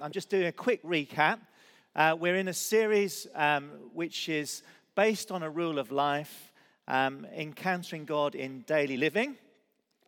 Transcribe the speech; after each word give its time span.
I'm 0.00 0.12
just 0.12 0.30
doing 0.30 0.46
a 0.46 0.52
quick 0.52 0.80
recap. 0.84 1.40
Uh, 1.96 2.16
we're 2.18 2.36
in 2.36 2.46
a 2.46 2.54
series 2.54 3.26
um, 3.34 3.70
which 3.92 4.28
is 4.28 4.62
based 4.94 5.32
on 5.32 5.42
a 5.42 5.50
rule 5.50 5.80
of 5.80 5.90
life, 5.90 6.52
um, 6.86 7.26
encountering 7.34 8.04
God 8.04 8.36
in 8.36 8.60
daily 8.60 8.96
living. 8.96 9.36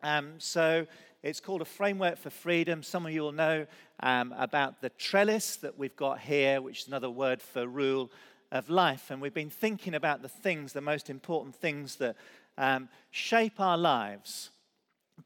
Um, 0.01 0.35
so 0.37 0.87
it's 1.23 1.41
called 1.41 1.61
a 1.61 1.65
framework 1.65 2.17
for 2.17 2.29
freedom. 2.29 2.83
Some 2.83 3.05
of 3.05 3.11
you 3.11 3.21
will 3.21 3.33
know 3.33 3.65
um, 3.99 4.33
about 4.37 4.81
the 4.81 4.89
trellis 4.91 5.57
that 5.57 5.77
we've 5.77 5.95
got 5.97 6.19
here, 6.19 6.61
which 6.61 6.83
is 6.83 6.87
another 6.87 7.09
word 7.09 7.41
for 7.41 7.67
rule 7.67 8.11
of 8.49 8.69
life. 8.69 9.11
And 9.11 9.21
we've 9.21 9.33
been 9.33 9.49
thinking 9.49 9.93
about 9.93 10.21
the 10.21 10.29
things, 10.29 10.71
the 10.71 10.79
most 10.79 11.09
important 11.09 11.53
things 11.53 11.97
that 11.97 12.15
um, 12.57 12.87
shape 13.09 13.59
our 13.59 13.77
lives. 13.77 14.51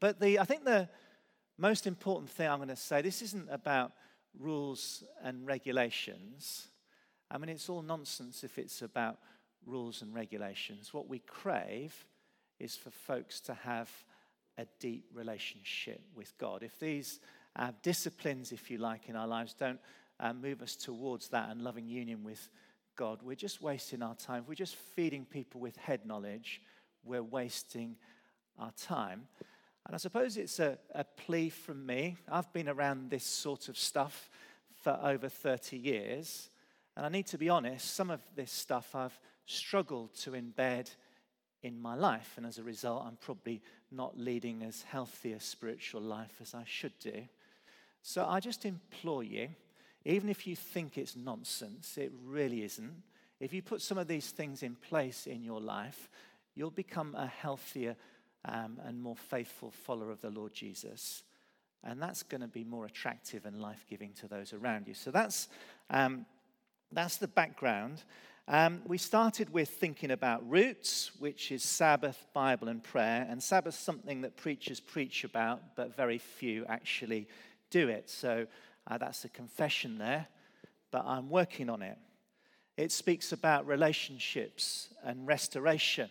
But 0.00 0.18
the, 0.18 0.40
I 0.40 0.44
think 0.44 0.64
the 0.64 0.88
most 1.56 1.86
important 1.86 2.30
thing 2.30 2.48
I'm 2.48 2.58
going 2.58 2.68
to 2.68 2.76
say 2.76 3.00
this 3.00 3.22
isn't 3.22 3.48
about 3.48 3.92
rules 4.38 5.04
and 5.22 5.46
regulations. 5.46 6.68
I 7.30 7.38
mean, 7.38 7.48
it's 7.48 7.68
all 7.68 7.82
nonsense 7.82 8.44
if 8.44 8.58
it's 8.58 8.82
about 8.82 9.18
rules 9.64 10.02
and 10.02 10.14
regulations. 10.14 10.94
What 10.94 11.08
we 11.08 11.18
crave 11.20 12.06
is 12.58 12.76
for 12.76 12.90
folks 12.90 13.40
to 13.40 13.54
have 13.54 13.90
a 14.58 14.66
deep 14.80 15.04
relationship 15.12 16.00
with 16.14 16.36
God. 16.38 16.62
If 16.62 16.78
these 16.78 17.20
uh, 17.56 17.72
disciplines, 17.82 18.52
if 18.52 18.70
you 18.70 18.78
like, 18.78 19.08
in 19.08 19.16
our 19.16 19.26
lives 19.26 19.54
don't 19.54 19.80
uh, 20.20 20.32
move 20.32 20.62
us 20.62 20.76
towards 20.76 21.28
that 21.28 21.50
and 21.50 21.62
loving 21.62 21.88
union 21.88 22.24
with 22.24 22.48
God, 22.96 23.20
we're 23.22 23.34
just 23.34 23.60
wasting 23.60 24.02
our 24.02 24.14
time. 24.14 24.42
If 24.42 24.48
we're 24.48 24.54
just 24.54 24.76
feeding 24.76 25.26
people 25.26 25.60
with 25.60 25.76
head 25.76 26.06
knowledge, 26.06 26.62
we're 27.04 27.22
wasting 27.22 27.96
our 28.58 28.72
time. 28.72 29.28
And 29.86 29.94
I 29.94 29.98
suppose 29.98 30.36
it's 30.36 30.58
a, 30.58 30.78
a 30.94 31.04
plea 31.04 31.48
from 31.48 31.86
me. 31.86 32.16
I've 32.28 32.52
been 32.52 32.68
around 32.68 33.08
this 33.08 33.24
sort 33.24 33.68
of 33.68 33.78
stuff 33.78 34.28
for 34.82 34.98
over 35.00 35.28
30 35.28 35.76
years. 35.76 36.50
And 36.96 37.06
I 37.06 37.08
need 37.08 37.26
to 37.28 37.38
be 37.38 37.48
honest, 37.48 37.94
some 37.94 38.10
of 38.10 38.20
this 38.34 38.50
stuff 38.50 38.96
I've 38.96 39.18
struggled 39.44 40.12
to 40.16 40.32
embed 40.32 40.90
in 41.62 41.80
my 41.80 41.94
life. 41.94 42.32
And 42.36 42.44
as 42.44 42.58
a 42.58 42.64
result, 42.64 43.04
I'm 43.06 43.16
probably 43.20 43.62
not 43.92 44.18
leading 44.18 44.64
as 44.64 44.82
healthy 44.82 45.32
a 45.32 45.40
spiritual 45.40 46.00
life 46.00 46.32
as 46.40 46.52
I 46.52 46.64
should 46.64 46.98
do. 46.98 47.22
So 48.02 48.26
I 48.26 48.40
just 48.40 48.64
implore 48.64 49.22
you, 49.22 49.50
even 50.04 50.28
if 50.28 50.48
you 50.48 50.56
think 50.56 50.98
it's 50.98 51.14
nonsense, 51.14 51.96
it 51.96 52.12
really 52.24 52.64
isn't. 52.64 53.02
If 53.38 53.52
you 53.52 53.62
put 53.62 53.82
some 53.82 53.98
of 53.98 54.08
these 54.08 54.30
things 54.30 54.64
in 54.64 54.74
place 54.74 55.28
in 55.28 55.44
your 55.44 55.60
life, 55.60 56.08
you'll 56.56 56.70
become 56.70 57.14
a 57.14 57.26
healthier 57.26 57.96
um, 58.46 58.80
and 58.84 59.02
more 59.02 59.16
faithful 59.16 59.70
follower 59.70 60.10
of 60.10 60.20
the 60.20 60.30
Lord 60.30 60.54
Jesus. 60.54 61.22
And 61.84 62.00
that's 62.00 62.22
going 62.22 62.40
to 62.40 62.48
be 62.48 62.64
more 62.64 62.86
attractive 62.86 63.46
and 63.46 63.60
life 63.60 63.84
giving 63.88 64.12
to 64.14 64.28
those 64.28 64.52
around 64.52 64.88
you. 64.88 64.94
So 64.94 65.10
that's, 65.10 65.48
um, 65.90 66.26
that's 66.90 67.16
the 67.16 67.28
background. 67.28 68.02
Um, 68.48 68.82
we 68.86 68.98
started 68.98 69.52
with 69.52 69.68
thinking 69.68 70.12
about 70.12 70.48
roots, 70.48 71.10
which 71.18 71.50
is 71.50 71.64
Sabbath, 71.64 72.26
Bible, 72.32 72.68
and 72.68 72.82
prayer. 72.82 73.26
And 73.28 73.42
Sabbath 73.42 73.74
is 73.74 73.80
something 73.80 74.20
that 74.20 74.36
preachers 74.36 74.80
preach 74.80 75.24
about, 75.24 75.76
but 75.76 75.96
very 75.96 76.18
few 76.18 76.64
actually 76.66 77.28
do 77.70 77.88
it. 77.88 78.08
So 78.08 78.46
uh, 78.88 78.98
that's 78.98 79.24
a 79.24 79.28
confession 79.28 79.98
there, 79.98 80.28
but 80.92 81.04
I'm 81.04 81.28
working 81.28 81.68
on 81.68 81.82
it. 81.82 81.98
It 82.76 82.92
speaks 82.92 83.32
about 83.32 83.66
relationships 83.66 84.90
and 85.02 85.26
restoration. 85.26 86.08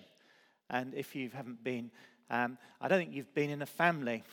And 0.69 0.93
if 0.93 1.15
you 1.15 1.29
haven't 1.33 1.63
been 1.63 1.91
um, 2.29 2.57
I 2.81 2.87
don't 2.87 2.99
think 2.99 3.13
you've 3.13 3.33
been 3.33 3.49
in 3.49 3.61
a 3.61 3.65
family 3.65 4.23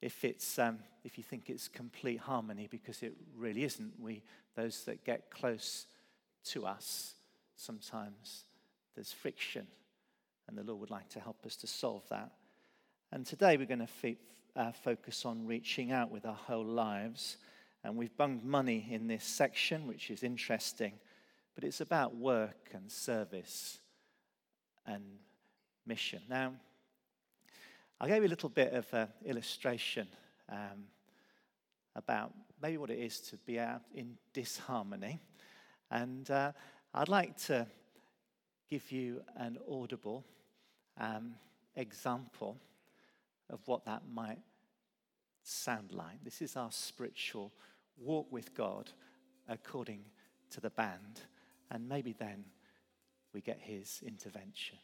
if, 0.00 0.24
it's, 0.24 0.58
um, 0.58 0.78
if 1.04 1.18
you 1.18 1.24
think 1.24 1.48
it's 1.48 1.68
complete 1.68 2.20
harmony, 2.20 2.68
because 2.70 3.02
it 3.02 3.14
really 3.36 3.64
isn't. 3.64 3.92
We, 4.00 4.22
those 4.56 4.84
that 4.84 5.04
get 5.04 5.30
close 5.30 5.86
to 6.46 6.66
us, 6.66 7.14
sometimes 7.56 8.44
there's 8.94 9.12
friction, 9.12 9.66
and 10.48 10.58
the 10.58 10.64
Lord 10.64 10.80
would 10.80 10.90
like 10.90 11.08
to 11.10 11.20
help 11.20 11.46
us 11.46 11.56
to 11.56 11.66
solve 11.66 12.02
that. 12.10 12.32
And 13.12 13.26
today 13.26 13.56
we're 13.56 13.66
going 13.66 13.86
to 13.86 14.16
uh, 14.56 14.72
focus 14.72 15.24
on 15.24 15.46
reaching 15.46 15.92
out 15.92 16.10
with 16.10 16.26
our 16.26 16.34
whole 16.34 16.64
lives. 16.64 17.36
And 17.84 17.96
we've 17.96 18.16
bunged 18.16 18.44
money 18.44 18.86
in 18.90 19.06
this 19.08 19.24
section, 19.24 19.86
which 19.86 20.10
is 20.10 20.22
interesting, 20.22 20.92
but 21.54 21.64
it's 21.64 21.80
about 21.80 22.16
work 22.16 22.70
and 22.72 22.90
service 22.90 23.80
and 24.86 25.02
mission. 25.84 26.22
Now, 26.28 26.52
I 28.02 28.08
gave 28.08 28.22
you 28.22 28.26
a 28.26 28.30
little 28.30 28.48
bit 28.48 28.72
of 28.72 28.92
an 28.94 29.06
illustration 29.24 30.08
um, 30.48 30.88
about 31.94 32.32
maybe 32.60 32.76
what 32.76 32.90
it 32.90 32.98
is 32.98 33.20
to 33.20 33.36
be 33.36 33.60
out 33.60 33.82
in 33.94 34.16
disharmony. 34.32 35.20
And 35.88 36.28
uh, 36.28 36.50
I'd 36.92 37.08
like 37.08 37.36
to 37.44 37.64
give 38.68 38.90
you 38.90 39.22
an 39.36 39.56
audible 39.70 40.24
um, 40.98 41.36
example 41.76 42.56
of 43.48 43.60
what 43.66 43.84
that 43.84 44.02
might 44.12 44.40
sound 45.44 45.92
like. 45.92 46.24
This 46.24 46.42
is 46.42 46.56
our 46.56 46.72
spiritual 46.72 47.52
walk 47.96 48.26
with 48.32 48.52
God 48.52 48.90
according 49.48 50.00
to 50.50 50.60
the 50.60 50.70
band. 50.70 51.20
And 51.70 51.88
maybe 51.88 52.16
then 52.18 52.46
we 53.32 53.42
get 53.42 53.60
his 53.60 54.02
intervention. 54.04 54.78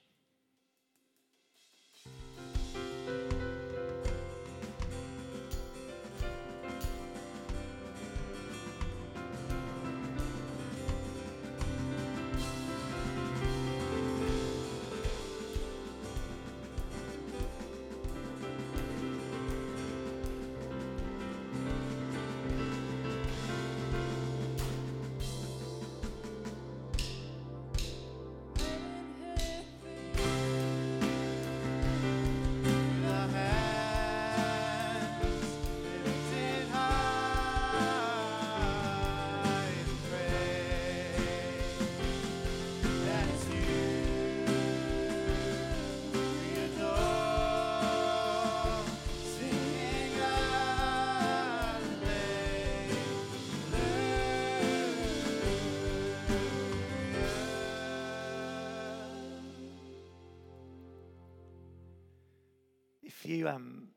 You 63.29 63.49
um, 63.49 63.89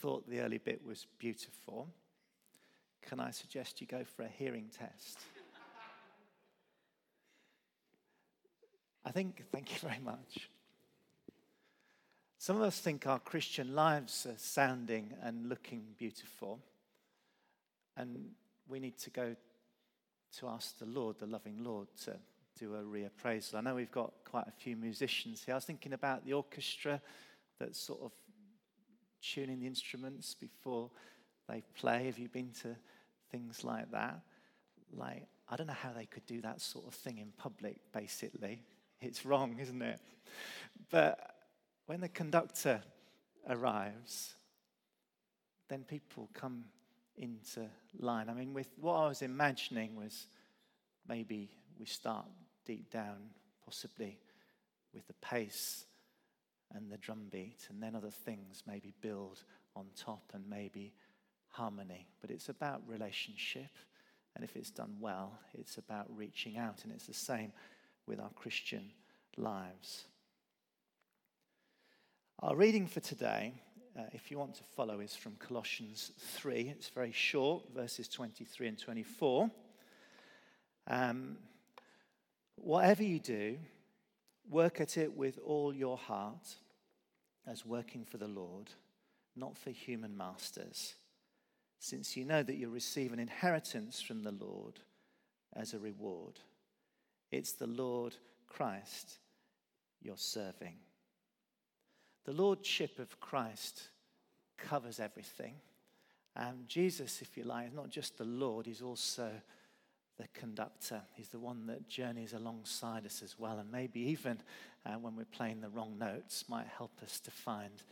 thought 0.00 0.28
the 0.28 0.40
early 0.40 0.58
bit 0.58 0.84
was 0.84 1.06
beautiful, 1.18 1.88
can 3.02 3.20
I 3.20 3.30
suggest 3.30 3.80
you 3.80 3.86
go 3.86 4.02
for 4.04 4.22
a 4.22 4.28
hearing 4.28 4.68
test? 4.76 5.20
I 9.04 9.12
think, 9.12 9.44
thank 9.52 9.70
you 9.70 9.88
very 9.88 10.00
much. 10.04 10.50
Some 12.38 12.56
of 12.56 12.62
us 12.62 12.80
think 12.80 13.06
our 13.06 13.20
Christian 13.20 13.74
lives 13.74 14.26
are 14.26 14.36
sounding 14.36 15.12
and 15.22 15.48
looking 15.48 15.84
beautiful, 15.96 16.58
and 17.96 18.30
we 18.68 18.80
need 18.80 18.98
to 18.98 19.10
go 19.10 19.36
to 20.38 20.48
ask 20.48 20.78
the 20.78 20.86
Lord, 20.86 21.18
the 21.20 21.26
loving 21.26 21.62
Lord, 21.62 21.86
to 22.04 22.16
do 22.58 22.74
a 22.74 22.82
reappraisal. 22.82 23.54
I 23.54 23.60
know 23.60 23.76
we've 23.76 23.90
got 23.92 24.12
quite 24.24 24.48
a 24.48 24.52
few 24.52 24.76
musicians 24.76 25.44
here. 25.44 25.54
I 25.54 25.58
was 25.58 25.64
thinking 25.64 25.92
about 25.92 26.24
the 26.24 26.32
orchestra 26.32 27.00
that 27.58 27.76
sort 27.76 28.00
of 28.02 28.12
tuning 29.34 29.60
the 29.60 29.66
instruments 29.66 30.34
before 30.34 30.90
they 31.48 31.62
play? 31.74 32.06
Have 32.06 32.18
you 32.18 32.28
been 32.28 32.52
to 32.62 32.76
things 33.30 33.64
like 33.64 33.90
that? 33.92 34.20
Like, 34.92 35.26
I 35.48 35.56
don't 35.56 35.66
know 35.66 35.72
how 35.72 35.92
they 35.92 36.06
could 36.06 36.26
do 36.26 36.40
that 36.42 36.60
sort 36.60 36.86
of 36.86 36.94
thing 36.94 37.18
in 37.18 37.32
public, 37.36 37.78
basically. 37.92 38.62
It's 39.00 39.24
wrong, 39.24 39.58
isn't 39.60 39.82
it? 39.82 40.00
But 40.90 41.18
when 41.86 42.00
the 42.00 42.08
conductor 42.08 42.82
arrives, 43.48 44.34
then 45.68 45.84
people 45.84 46.28
come 46.34 46.64
into 47.16 47.68
line. 47.98 48.28
I 48.28 48.34
mean, 48.34 48.52
with 48.52 48.68
what 48.80 48.94
I 48.94 49.08
was 49.08 49.22
imagining 49.22 49.96
was 49.96 50.26
maybe 51.08 51.50
we 51.78 51.86
start 51.86 52.26
deep 52.64 52.90
down, 52.90 53.30
possibly 53.64 54.18
with 54.92 55.06
the 55.06 55.14
pace 55.14 55.84
and 56.74 56.90
the 56.90 56.98
drum 56.98 57.28
beat, 57.30 57.66
and 57.70 57.82
then 57.82 57.94
other 57.94 58.10
things 58.10 58.62
maybe 58.66 58.92
build 59.00 59.44
on 59.74 59.86
top 59.96 60.32
and 60.34 60.44
maybe 60.48 60.92
harmony. 61.48 62.08
But 62.20 62.30
it's 62.30 62.48
about 62.48 62.82
relationship 62.86 63.70
And 64.36 64.44
if 64.44 64.54
it's 64.54 64.70
done 64.70 64.96
well, 65.00 65.38
it's 65.54 65.78
about 65.78 66.06
reaching 66.14 66.58
out. 66.58 66.84
And 66.84 66.92
it's 66.92 67.06
the 67.06 67.14
same 67.14 67.52
with 68.06 68.20
our 68.20 68.28
Christian 68.36 68.92
lives. 69.38 70.04
Our 72.40 72.54
reading 72.54 72.86
for 72.86 73.00
today, 73.00 73.54
uh, 73.98 74.02
if 74.12 74.30
you 74.30 74.38
want 74.38 74.54
to 74.56 74.64
follow, 74.76 75.00
is 75.00 75.16
from 75.16 75.36
Colossians 75.36 76.12
3. 76.18 76.68
It's 76.68 76.90
very 76.90 77.12
short, 77.12 77.62
verses 77.74 78.08
23 78.08 78.68
and 78.68 78.78
24. 78.78 79.50
Um, 80.88 81.38
whatever 82.56 83.02
you 83.02 83.20
do, 83.20 83.56
work 84.48 84.80
at 84.80 84.96
it 84.96 85.16
with 85.16 85.38
all 85.44 85.74
your 85.74 85.96
heart 85.96 86.56
as 87.46 87.64
working 87.64 88.04
for 88.04 88.18
the 88.18 88.28
Lord, 88.28 88.70
not 89.34 89.56
for 89.56 89.70
human 89.70 90.16
masters, 90.16 90.94
since 91.78 92.16
you 92.16 92.24
know 92.24 92.42
that 92.42 92.56
you'll 92.56 92.70
receive 92.70 93.12
an 93.12 93.18
inheritance 93.18 94.00
from 94.00 94.22
the 94.22 94.32
Lord 94.32 94.80
as 95.54 95.74
a 95.74 95.78
reward. 95.78 96.40
It's 97.30 97.52
the 97.52 97.66
Lord 97.66 98.16
Christ 98.46 99.18
you're 100.02 100.16
serving. 100.16 100.74
The 102.24 102.32
Lordship 102.32 102.98
of 102.98 103.20
Christ 103.20 103.88
covers 104.58 105.00
everything. 105.00 105.54
And 106.34 106.68
Jesus, 106.68 107.22
if 107.22 107.36
you 107.36 107.44
like, 107.44 107.68
is 107.68 107.74
not 107.74 107.90
just 107.90 108.18
the 108.18 108.24
Lord, 108.24 108.66
he's 108.66 108.82
also 108.82 109.30
the 110.18 110.28
conductor. 110.34 111.02
He's 111.14 111.28
the 111.28 111.38
one 111.38 111.66
that 111.66 111.88
journeys 111.88 112.32
alongside 112.32 113.04
us 113.04 113.22
as 113.22 113.38
well. 113.38 113.58
And 113.58 113.70
maybe 113.70 114.00
even 114.00 114.38
uh, 114.84 114.94
when 114.94 115.16
we're 115.16 115.24
playing 115.24 115.60
the 115.60 115.68
wrong 115.68 115.98
notes, 115.98 116.44
might 116.48 116.66
help 116.66 116.92
us 117.02 117.20
to 117.20 117.30
find 117.30 117.82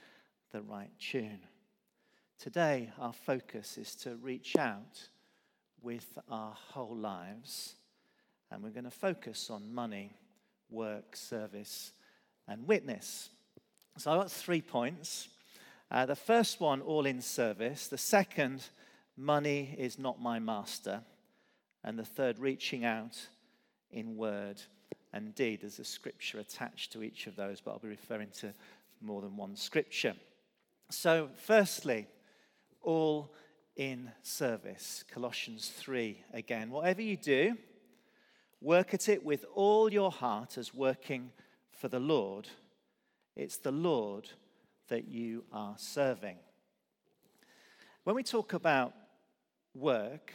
the 0.52 0.62
right 0.62 0.90
tune. 0.98 1.40
Today, 2.38 2.90
our 2.98 3.12
focus 3.12 3.78
is 3.78 3.94
to 3.96 4.16
reach 4.16 4.56
out 4.56 5.08
with 5.82 6.18
our 6.30 6.54
whole 6.54 6.96
lives. 6.96 7.74
And 8.50 8.62
we're 8.62 8.70
going 8.70 8.84
to 8.84 8.90
focus 8.90 9.50
on 9.50 9.74
money, 9.74 10.12
work, 10.70 11.16
service, 11.16 11.92
and 12.48 12.66
witness. 12.66 13.30
So 13.96 14.10
I've 14.10 14.20
got 14.20 14.30
three 14.30 14.62
points. 14.62 15.28
Uh, 15.90 16.06
the 16.06 16.16
first 16.16 16.60
one, 16.60 16.80
all 16.80 17.06
in 17.06 17.20
service. 17.20 17.86
The 17.88 17.98
second, 17.98 18.64
money 19.16 19.74
is 19.78 19.98
not 19.98 20.20
my 20.20 20.38
master. 20.38 21.02
And 21.84 21.98
the 21.98 22.04
third, 22.04 22.38
reaching 22.38 22.84
out 22.84 23.28
in 23.90 24.16
word 24.16 24.60
and 25.12 25.34
deed. 25.34 25.60
There's 25.60 25.78
a 25.78 25.84
scripture 25.84 26.40
attached 26.40 26.92
to 26.92 27.02
each 27.02 27.26
of 27.26 27.36
those, 27.36 27.60
but 27.60 27.72
I'll 27.72 27.78
be 27.78 27.88
referring 27.88 28.30
to 28.38 28.52
more 29.00 29.20
than 29.20 29.36
one 29.36 29.54
scripture. 29.54 30.14
So, 30.90 31.28
firstly, 31.36 32.08
all 32.82 33.34
in 33.76 34.10
service. 34.22 35.04
Colossians 35.12 35.68
3 35.68 36.24
again. 36.32 36.70
Whatever 36.70 37.02
you 37.02 37.16
do, 37.16 37.56
work 38.60 38.94
at 38.94 39.08
it 39.08 39.24
with 39.24 39.44
all 39.54 39.92
your 39.92 40.10
heart 40.10 40.58
as 40.58 40.74
working 40.74 41.30
for 41.70 41.88
the 41.88 42.00
Lord 42.00 42.48
it's 43.36 43.56
the 43.56 43.72
Lord 43.72 44.30
that 44.88 45.08
you 45.08 45.44
are 45.52 45.74
serving. 45.76 46.36
When 48.04 48.14
we 48.14 48.22
talk 48.22 48.52
about 48.52 48.92
work, 49.74 50.32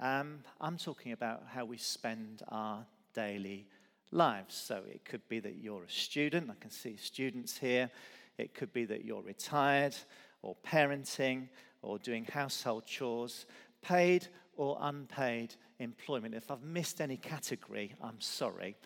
um, 0.00 0.40
I'm 0.60 0.78
talking 0.78 1.12
about 1.12 1.42
how 1.46 1.64
we 1.64 1.76
spend 1.76 2.42
our 2.48 2.84
daily 3.14 3.66
lives. 4.10 4.54
So 4.54 4.82
it 4.88 5.04
could 5.04 5.26
be 5.28 5.40
that 5.40 5.56
you're 5.56 5.84
a 5.84 5.90
student, 5.90 6.50
I 6.50 6.54
can 6.60 6.70
see 6.70 6.96
students 6.96 7.58
here. 7.58 7.90
It 8.38 8.54
could 8.54 8.72
be 8.72 8.86
that 8.86 9.04
you're 9.04 9.22
retired 9.22 9.94
or 10.42 10.56
parenting 10.66 11.48
or 11.82 11.98
doing 11.98 12.24
household 12.24 12.86
chores, 12.86 13.46
paid 13.82 14.28
or 14.56 14.78
unpaid 14.80 15.54
employment. 15.78 16.34
If 16.34 16.50
I've 16.50 16.62
missed 16.62 17.00
any 17.00 17.16
category, 17.16 17.94
I'm 18.02 18.20
sorry, 18.20 18.76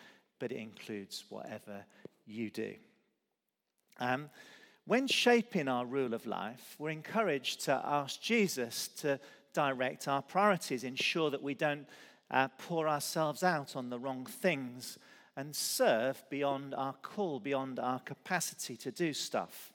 but 0.41 0.51
it 0.51 0.59
includes 0.59 1.25
whatever 1.29 1.85
you 2.27 2.51
do. 2.51 2.75
Um, 4.01 4.31
when 4.87 5.07
shaping 5.07 5.69
our 5.69 5.87
rule 5.87 6.13
of 6.13 6.27
life, 6.27 6.75
we're 6.79 6.91
encouraged 6.91 7.63
to 7.67 7.81
ask 7.85 8.21
Jesus 8.21 8.89
to 9.01 9.19
direct 9.55 10.07
our 10.09 10.21
priorities, 10.21 10.85
ensure 10.85 11.31
that 11.31 11.43
we 11.43 11.55
don't 11.55 11.87
uh, 12.31 12.49
pour 12.59 12.89
ourselves 12.89 13.43
out 13.43 13.77
on 13.77 13.89
the 13.89 13.99
wrong 13.99 14.27
things, 14.27 14.99
and 15.37 15.55
serve 15.55 16.23
beyond 16.31 16.75
our 16.75 16.93
call, 17.03 17.41
beyond 17.41 17.79
our 17.79 18.01
capacity 18.01 18.77
to 18.77 18.91
do 18.91 19.13
stuff. 19.13 19.73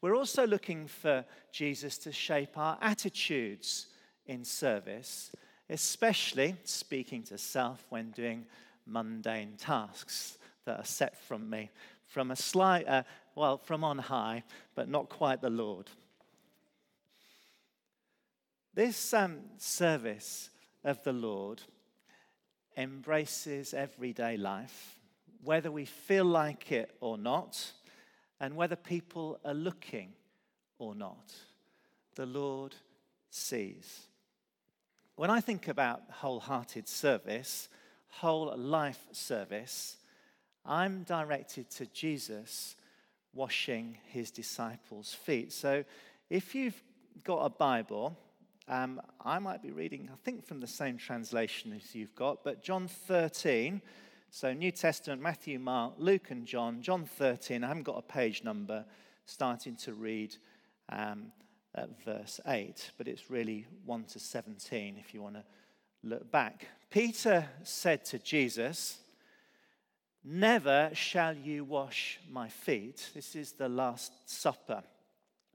We're 0.00 0.16
also 0.16 0.46
looking 0.46 0.86
for 0.86 1.24
Jesus 1.52 1.98
to 1.98 2.12
shape 2.12 2.58
our 2.58 2.78
attitudes 2.80 3.86
in 4.26 4.44
service, 4.44 5.32
especially 5.70 6.56
speaking 6.64 7.22
to 7.24 7.38
self 7.38 7.86
when 7.88 8.10
doing 8.10 8.46
mundane 8.86 9.54
tasks 9.56 10.38
that 10.64 10.78
are 10.78 10.84
set 10.84 11.16
from 11.16 11.48
me 11.48 11.70
from 12.08 12.30
a 12.30 12.36
slight, 12.36 12.88
uh, 12.88 13.02
well, 13.34 13.58
from 13.58 13.84
on 13.84 13.98
high, 13.98 14.42
but 14.74 14.88
not 14.88 15.08
quite 15.08 15.40
the 15.40 15.50
Lord. 15.50 15.88
This 18.74 19.12
um, 19.12 19.40
service 19.56 20.50
of 20.84 21.02
the 21.02 21.12
Lord 21.12 21.62
embraces 22.76 23.74
everyday 23.74 24.36
life, 24.36 24.98
whether 25.42 25.70
we 25.70 25.84
feel 25.84 26.24
like 26.24 26.70
it 26.70 26.94
or 27.00 27.18
not, 27.18 27.72
and 28.40 28.54
whether 28.54 28.76
people 28.76 29.40
are 29.44 29.54
looking 29.54 30.12
or 30.78 30.94
not. 30.94 31.34
The 32.14 32.26
Lord 32.26 32.74
sees. 33.30 34.06
When 35.16 35.30
I 35.30 35.40
think 35.40 35.66
about 35.66 36.02
wholehearted 36.10 36.88
service, 36.88 37.68
whole 38.08 38.56
life 38.56 39.00
service, 39.10 39.96
I'm 40.64 41.02
directed 41.02 41.70
to 41.70 41.86
Jesus 41.86 42.76
washing 43.34 43.96
his 44.06 44.30
disciples' 44.30 45.14
feet. 45.14 45.52
So 45.52 45.84
if 46.30 46.54
you've 46.54 46.80
got 47.24 47.44
a 47.44 47.50
Bible, 47.50 48.16
um, 48.68 49.00
I 49.24 49.38
might 49.38 49.62
be 49.62 49.70
reading, 49.70 50.08
I 50.12 50.16
think, 50.24 50.46
from 50.46 50.60
the 50.60 50.66
same 50.66 50.98
translation 50.98 51.72
as 51.72 51.94
you've 51.94 52.14
got, 52.14 52.44
but 52.44 52.62
John 52.62 52.86
13. 52.88 53.80
So, 54.30 54.52
New 54.52 54.70
Testament, 54.70 55.22
Matthew, 55.22 55.58
Mark, 55.58 55.94
Luke, 55.96 56.30
and 56.30 56.44
John. 56.44 56.82
John 56.82 57.06
13, 57.06 57.64
I 57.64 57.68
haven't 57.68 57.84
got 57.84 57.98
a 57.98 58.02
page 58.02 58.44
number, 58.44 58.84
starting 59.24 59.74
to 59.76 59.94
read 59.94 60.36
um, 60.90 61.32
at 61.74 61.88
verse 62.04 62.38
8, 62.46 62.90
but 62.98 63.08
it's 63.08 63.30
really 63.30 63.66
1 63.86 64.04
to 64.04 64.18
17 64.18 64.98
if 64.98 65.14
you 65.14 65.22
want 65.22 65.36
to 65.36 65.44
look 66.02 66.30
back. 66.30 66.66
Peter 66.90 67.48
said 67.62 68.04
to 68.06 68.18
Jesus, 68.18 68.98
Never 70.24 70.90
shall 70.92 71.34
you 71.34 71.64
wash 71.64 72.20
my 72.30 72.48
feet. 72.48 73.10
This 73.14 73.34
is 73.34 73.52
the 73.52 73.68
Last 73.68 74.12
Supper. 74.26 74.82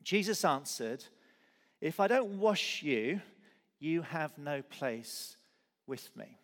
Jesus 0.04 0.44
answered, 0.44 1.06
If 1.84 2.00
I 2.00 2.08
don't 2.08 2.40
wash 2.40 2.82
you, 2.82 3.20
you 3.78 4.04
have 4.04 4.38
no 4.38 4.62
place 4.62 5.36
with 5.86 6.16
me. 6.16 6.38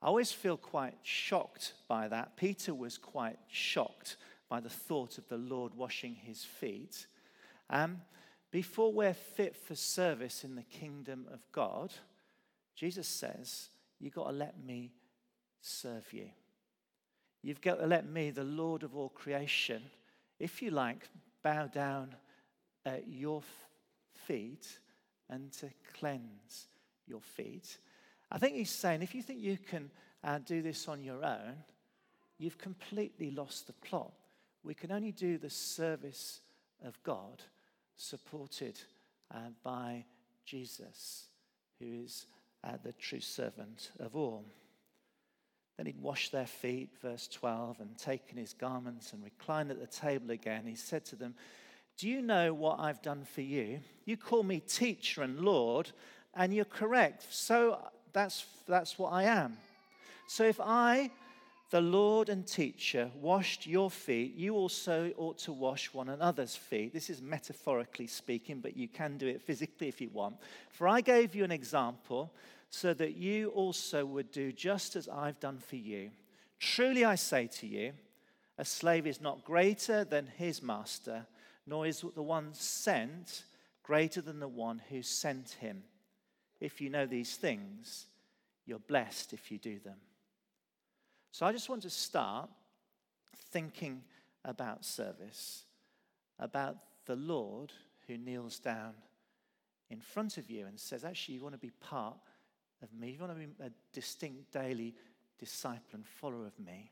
I 0.00 0.06
always 0.06 0.32
feel 0.32 0.56
quite 0.56 0.94
shocked 1.02 1.74
by 1.88 2.08
that. 2.08 2.38
Peter 2.38 2.72
was 2.72 2.96
quite 2.96 3.38
shocked 3.50 4.16
by 4.48 4.60
the 4.60 4.70
thought 4.70 5.18
of 5.18 5.28
the 5.28 5.36
Lord 5.36 5.74
washing 5.74 6.14
his 6.14 6.42
feet. 6.42 7.06
Um, 7.68 8.00
before 8.50 8.90
we're 8.90 9.12
fit 9.12 9.54
for 9.54 9.74
service 9.74 10.42
in 10.42 10.54
the 10.54 10.62
kingdom 10.62 11.26
of 11.30 11.40
God, 11.52 11.92
Jesus 12.74 13.06
says, 13.06 13.68
You've 13.98 14.14
got 14.14 14.28
to 14.28 14.32
let 14.32 14.64
me 14.64 14.94
serve 15.60 16.10
you. 16.14 16.30
You've 17.42 17.60
got 17.60 17.78
to 17.78 17.86
let 17.86 18.08
me, 18.08 18.30
the 18.30 18.42
Lord 18.42 18.84
of 18.84 18.96
all 18.96 19.10
creation, 19.10 19.82
if 20.38 20.62
you 20.62 20.70
like, 20.70 21.10
bow 21.42 21.66
down 21.66 22.14
at 22.86 23.06
your 23.06 23.42
feet 24.30 24.78
and 25.28 25.52
to 25.52 25.68
cleanse 25.98 26.68
your 27.08 27.20
feet. 27.20 27.78
I 28.30 28.38
think 28.38 28.54
he's 28.54 28.70
saying 28.70 29.02
if 29.02 29.12
you 29.12 29.22
think 29.22 29.40
you 29.40 29.58
can 29.58 29.90
uh, 30.22 30.38
do 30.38 30.62
this 30.62 30.86
on 30.86 31.02
your 31.02 31.24
own, 31.24 31.54
you've 32.38 32.58
completely 32.58 33.32
lost 33.32 33.66
the 33.66 33.72
plot. 33.72 34.12
We 34.62 34.74
can 34.74 34.92
only 34.92 35.10
do 35.10 35.36
the 35.36 35.50
service 35.50 36.40
of 36.84 37.02
God 37.02 37.42
supported 37.96 38.78
uh, 39.34 39.50
by 39.64 40.04
Jesus, 40.44 41.26
who 41.80 41.86
is 42.04 42.26
uh, 42.62 42.76
the 42.84 42.92
true 42.92 43.20
servant 43.20 43.90
of 43.98 44.14
all. 44.14 44.44
Then 45.76 45.86
he'd 45.86 46.00
washed 46.00 46.30
their 46.30 46.46
feet, 46.46 46.90
verse 47.02 47.26
12, 47.26 47.80
and 47.80 47.98
taken 47.98 48.36
his 48.38 48.52
garments 48.52 49.12
and 49.12 49.24
reclined 49.24 49.72
at 49.72 49.80
the 49.80 49.86
table 49.86 50.30
again. 50.30 50.66
He 50.66 50.76
said 50.76 51.04
to 51.06 51.16
them, 51.16 51.34
Do 52.00 52.08
you 52.08 52.22
know 52.22 52.54
what 52.54 52.80
I've 52.80 53.02
done 53.02 53.26
for 53.26 53.42
you? 53.42 53.80
You 54.06 54.16
call 54.16 54.42
me 54.42 54.60
teacher 54.60 55.20
and 55.22 55.38
Lord, 55.38 55.92
and 56.34 56.54
you're 56.54 56.64
correct. 56.64 57.26
So 57.28 57.78
that's, 58.14 58.46
that's 58.66 58.98
what 58.98 59.12
I 59.12 59.24
am. 59.24 59.58
So 60.26 60.44
if 60.44 60.58
I, 60.62 61.10
the 61.68 61.82
Lord 61.82 62.30
and 62.30 62.46
teacher, 62.46 63.10
washed 63.20 63.66
your 63.66 63.90
feet, 63.90 64.34
you 64.34 64.54
also 64.54 65.12
ought 65.18 65.36
to 65.40 65.52
wash 65.52 65.92
one 65.92 66.08
another's 66.08 66.56
feet. 66.56 66.94
This 66.94 67.10
is 67.10 67.20
metaphorically 67.20 68.06
speaking, 68.06 68.60
but 68.60 68.78
you 68.78 68.88
can 68.88 69.18
do 69.18 69.26
it 69.26 69.42
physically 69.42 69.88
if 69.88 70.00
you 70.00 70.08
want. 70.08 70.36
For 70.70 70.88
I 70.88 71.02
gave 71.02 71.34
you 71.34 71.44
an 71.44 71.52
example 71.52 72.32
so 72.70 72.94
that 72.94 73.16
you 73.16 73.50
also 73.50 74.06
would 74.06 74.30
do 74.30 74.52
just 74.52 74.96
as 74.96 75.06
I've 75.06 75.38
done 75.38 75.58
for 75.58 75.76
you. 75.76 76.12
Truly 76.60 77.04
I 77.04 77.16
say 77.16 77.46
to 77.58 77.66
you, 77.66 77.92
a 78.56 78.64
slave 78.64 79.06
is 79.06 79.20
not 79.20 79.44
greater 79.44 80.02
than 80.02 80.28
his 80.38 80.62
master, 80.62 81.26
nor 81.70 81.86
is 81.86 82.04
the 82.16 82.22
one 82.22 82.52
sent 82.52 83.44
greater 83.84 84.20
than 84.20 84.40
the 84.40 84.48
one 84.48 84.82
who 84.90 85.02
sent 85.02 85.50
him. 85.60 85.84
If 86.60 86.80
you 86.80 86.90
know 86.90 87.06
these 87.06 87.36
things, 87.36 88.06
you're 88.66 88.80
blessed 88.80 89.32
if 89.32 89.52
you 89.52 89.58
do 89.58 89.78
them. 89.78 89.98
So 91.30 91.46
I 91.46 91.52
just 91.52 91.68
want 91.68 91.82
to 91.82 91.90
start 91.90 92.50
thinking 93.52 94.02
about 94.44 94.84
service, 94.84 95.62
about 96.40 96.76
the 97.06 97.14
Lord 97.14 97.72
who 98.08 98.18
kneels 98.18 98.58
down 98.58 98.94
in 99.90 100.00
front 100.00 100.38
of 100.38 100.50
you 100.50 100.66
and 100.66 100.78
says, 100.78 101.04
Actually, 101.04 101.36
you 101.36 101.42
want 101.42 101.54
to 101.54 101.58
be 101.58 101.70
part 101.80 102.16
of 102.82 102.92
me, 102.92 103.10
you 103.12 103.18
want 103.20 103.32
to 103.32 103.38
be 103.38 103.52
a 103.64 103.70
distinct 103.92 104.52
daily 104.52 104.92
disciple 105.38 105.94
and 105.94 106.06
follower 106.06 106.46
of 106.46 106.58
me. 106.58 106.90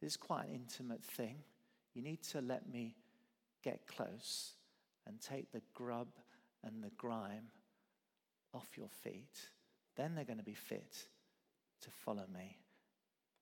This 0.00 0.12
is 0.12 0.16
quite 0.16 0.46
an 0.46 0.54
intimate 0.54 1.04
thing. 1.04 1.36
You 1.92 2.02
need 2.02 2.22
to 2.24 2.40
let 2.40 2.66
me 2.72 2.94
get 3.62 3.86
close 3.86 4.52
and 5.06 5.20
take 5.20 5.52
the 5.52 5.62
grub 5.74 6.08
and 6.64 6.82
the 6.82 6.90
grime 6.96 7.48
off 8.54 8.68
your 8.76 8.88
feet. 8.88 9.48
Then 9.96 10.14
they're 10.14 10.24
going 10.24 10.38
to 10.38 10.44
be 10.44 10.54
fit 10.54 11.06
to 11.82 11.90
follow 11.90 12.24
me 12.32 12.58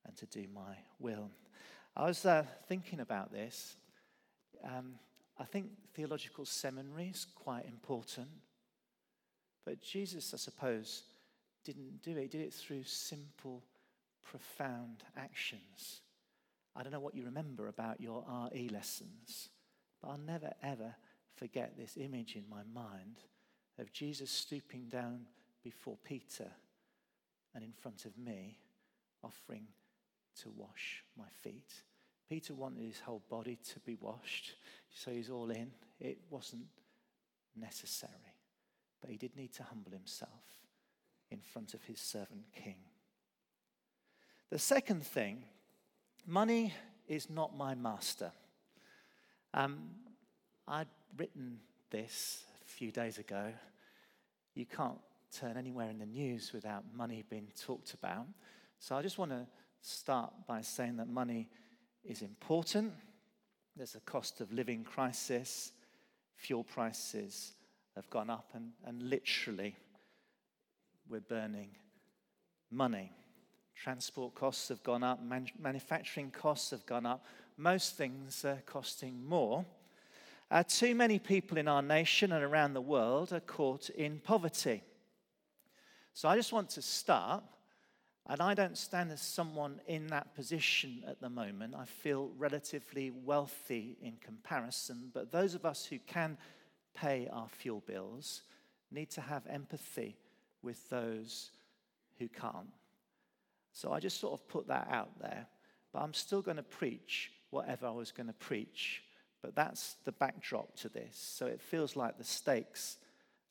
and 0.06 0.16
to 0.16 0.26
do 0.26 0.46
my 0.54 0.76
will. 0.98 1.30
I 1.96 2.06
was 2.06 2.24
uh, 2.24 2.44
thinking 2.68 3.00
about 3.00 3.32
this. 3.32 3.76
Um, 4.64 4.94
I 5.38 5.44
think 5.44 5.70
theological 5.94 6.44
seminary 6.44 7.08
is 7.08 7.26
quite 7.34 7.66
important. 7.66 8.28
But 9.64 9.82
Jesus, 9.82 10.32
I 10.32 10.36
suppose, 10.36 11.02
didn't 11.64 12.02
do 12.02 12.16
it. 12.16 12.22
He 12.22 12.28
did 12.28 12.40
it 12.40 12.54
through 12.54 12.84
simple, 12.84 13.62
profound 14.22 15.04
actions. 15.16 16.00
I 16.74 16.82
don't 16.82 16.92
know 16.92 17.00
what 17.00 17.14
you 17.14 17.24
remember 17.24 17.68
about 17.68 18.00
your 18.00 18.24
RE 18.52 18.68
lessons, 18.68 19.50
but 20.00 20.08
I'll 20.08 20.18
never, 20.18 20.52
ever 20.62 20.94
forget 21.34 21.76
this 21.76 21.96
image 21.96 22.36
in 22.36 22.44
my 22.48 22.62
mind 22.74 23.16
of 23.78 23.92
Jesus 23.92 24.30
stooping 24.30 24.88
down 24.88 25.26
before 25.62 25.96
Peter 26.04 26.48
and 27.54 27.64
in 27.64 27.72
front 27.72 28.04
of 28.04 28.16
me, 28.18 28.58
offering 29.22 29.66
to 30.42 30.50
wash 30.56 31.02
my 31.16 31.28
feet. 31.42 31.72
Peter 32.28 32.54
wanted 32.54 32.84
his 32.84 33.00
whole 33.00 33.22
body 33.30 33.58
to 33.72 33.80
be 33.80 33.96
washed, 34.00 34.54
so 34.94 35.10
he's 35.10 35.30
all 35.30 35.50
in. 35.50 35.70
It 36.00 36.18
wasn't 36.30 36.66
necessary, 37.56 38.12
but 39.00 39.10
he 39.10 39.16
did 39.16 39.36
need 39.36 39.52
to 39.54 39.62
humble 39.62 39.92
himself 39.92 40.30
in 41.30 41.40
front 41.40 41.74
of 41.74 41.82
his 41.84 42.00
servant 42.00 42.44
king. 42.52 42.76
The 44.50 44.58
second 44.58 45.04
thing 45.04 45.44
money 46.26 46.72
is 47.06 47.30
not 47.30 47.56
my 47.56 47.74
master. 47.74 48.32
Um, 49.54 49.78
I'd 50.66 50.88
written 51.16 51.58
this 51.90 52.44
a 52.62 52.68
few 52.68 52.90
days 52.90 53.18
ago. 53.18 53.52
You 54.54 54.66
can't 54.66 54.98
turn 55.36 55.56
anywhere 55.56 55.88
in 55.88 55.98
the 55.98 56.06
news 56.06 56.52
without 56.52 56.84
money 56.94 57.24
being 57.28 57.48
talked 57.58 57.94
about. 57.94 58.26
So 58.78 58.96
I 58.96 59.02
just 59.02 59.18
want 59.18 59.30
to 59.30 59.46
start 59.80 60.32
by 60.46 60.60
saying 60.60 60.96
that 60.96 61.08
money 61.08 61.48
is 62.04 62.22
important. 62.22 62.92
There's 63.76 63.94
a 63.94 64.00
cost 64.00 64.40
of 64.40 64.52
living 64.52 64.84
crisis, 64.84 65.72
fuel 66.36 66.64
prices 66.64 67.52
have 67.94 68.08
gone 68.10 68.30
up, 68.30 68.50
and, 68.54 68.72
and 68.84 69.02
literally 69.02 69.76
we're 71.08 71.20
burning 71.20 71.70
money. 72.70 73.12
Transport 73.74 74.34
costs 74.34 74.68
have 74.68 74.82
gone 74.82 75.02
up, 75.02 75.22
man- 75.22 75.48
manufacturing 75.58 76.30
costs 76.30 76.70
have 76.70 76.84
gone 76.86 77.06
up. 77.06 77.24
Most 77.60 77.96
things 77.96 78.44
are 78.44 78.62
costing 78.66 79.26
more. 79.28 79.66
Uh, 80.48 80.62
too 80.62 80.94
many 80.94 81.18
people 81.18 81.58
in 81.58 81.66
our 81.66 81.82
nation 81.82 82.30
and 82.30 82.44
around 82.44 82.72
the 82.72 82.80
world 82.80 83.32
are 83.32 83.40
caught 83.40 83.90
in 83.90 84.20
poverty. 84.20 84.80
So 86.14 86.28
I 86.28 86.36
just 86.36 86.52
want 86.52 86.70
to 86.70 86.82
start, 86.82 87.42
and 88.28 88.40
I 88.40 88.54
don't 88.54 88.78
stand 88.78 89.10
as 89.10 89.20
someone 89.20 89.80
in 89.88 90.06
that 90.06 90.36
position 90.36 91.02
at 91.08 91.20
the 91.20 91.28
moment. 91.28 91.74
I 91.74 91.84
feel 91.84 92.30
relatively 92.38 93.10
wealthy 93.10 93.96
in 94.00 94.14
comparison, 94.20 95.10
but 95.12 95.32
those 95.32 95.54
of 95.54 95.66
us 95.66 95.84
who 95.84 95.98
can 95.98 96.38
pay 96.94 97.28
our 97.32 97.48
fuel 97.48 97.82
bills 97.84 98.42
need 98.92 99.10
to 99.10 99.20
have 99.20 99.44
empathy 99.48 100.16
with 100.62 100.88
those 100.90 101.50
who 102.20 102.28
can't. 102.28 102.70
So 103.72 103.92
I 103.92 103.98
just 103.98 104.20
sort 104.20 104.34
of 104.34 104.46
put 104.46 104.68
that 104.68 104.86
out 104.92 105.18
there. 105.20 105.46
But 105.92 106.02
I'm 106.02 106.14
still 106.14 106.42
going 106.42 106.56
to 106.58 106.62
preach 106.62 107.32
whatever 107.50 107.86
I 107.86 107.90
was 107.90 108.12
going 108.12 108.26
to 108.26 108.32
preach. 108.32 109.02
But 109.42 109.54
that's 109.54 109.96
the 110.04 110.12
backdrop 110.12 110.76
to 110.78 110.88
this. 110.88 111.16
So 111.16 111.46
it 111.46 111.60
feels 111.60 111.96
like 111.96 112.18
the 112.18 112.24
stakes 112.24 112.98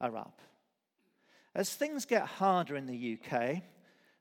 are 0.02 0.16
up. 0.16 0.42
As 1.56 1.74
things 1.74 2.06
get 2.06 2.24
harder 2.26 2.76
in 2.76 2.86
the 2.86 3.18
UK, 3.20 3.64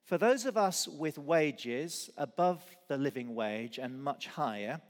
for 0.05 0.19
those 0.19 0.47
of 0.47 0.57
us 0.57 0.87
with 0.87 1.19
wages 1.19 2.09
above 2.17 2.65
the 2.89 2.97
living 2.97 3.35
wage 3.35 3.79
and 3.79 4.03
much 4.03 4.29
higher, 4.29 4.81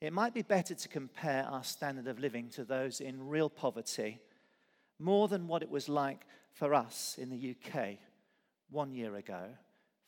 it 0.00 0.12
might 0.12 0.34
be 0.34 0.42
better 0.42 0.74
to 0.74 0.88
compare 0.88 1.44
our 1.44 1.62
standard 1.62 2.06
of 2.06 2.18
living 2.18 2.48
to 2.50 2.64
those 2.64 3.00
in 3.00 3.28
real 3.28 3.50
poverty 3.50 4.18
more 4.98 5.28
than 5.28 5.46
what 5.46 5.62
it 5.62 5.70
was 5.70 5.88
like 5.88 6.26
for 6.52 6.74
us 6.74 7.16
in 7.18 7.28
the 7.28 7.54
UK 7.54 7.98
one 8.70 8.94
year 8.94 9.14
ago, 9.16 9.44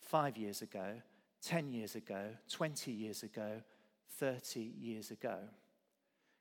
five 0.01 0.37
years 0.37 0.63
ago, 0.63 0.95
10 1.43 1.73
years 1.73 1.95
ago, 1.95 2.25
20 2.51 2.91
years 2.91 3.23
ago, 3.23 3.63
30 4.19 4.61
years 4.61 5.11
ago. 5.11 5.37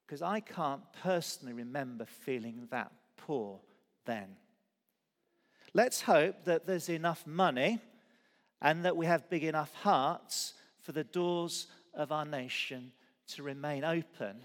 Because 0.05 0.21
I 0.21 0.39
can't 0.39 0.81
personally 1.03 1.53
remember 1.53 2.05
feeling 2.05 2.67
that 2.71 2.91
poor 3.17 3.59
then. 4.05 4.35
Let's 5.73 6.01
hope 6.01 6.45
that 6.45 6.65
there's 6.65 6.89
enough 6.89 7.27
money 7.27 7.79
and 8.61 8.85
that 8.85 8.97
we 8.97 9.05
have 9.05 9.29
big 9.29 9.43
enough 9.43 9.73
hearts 9.73 10.53
for 10.81 10.91
the 10.91 11.03
doors 11.03 11.67
of 11.93 12.11
our 12.11 12.25
nation 12.25 12.91
to 13.27 13.43
remain 13.43 13.83
open 13.83 14.37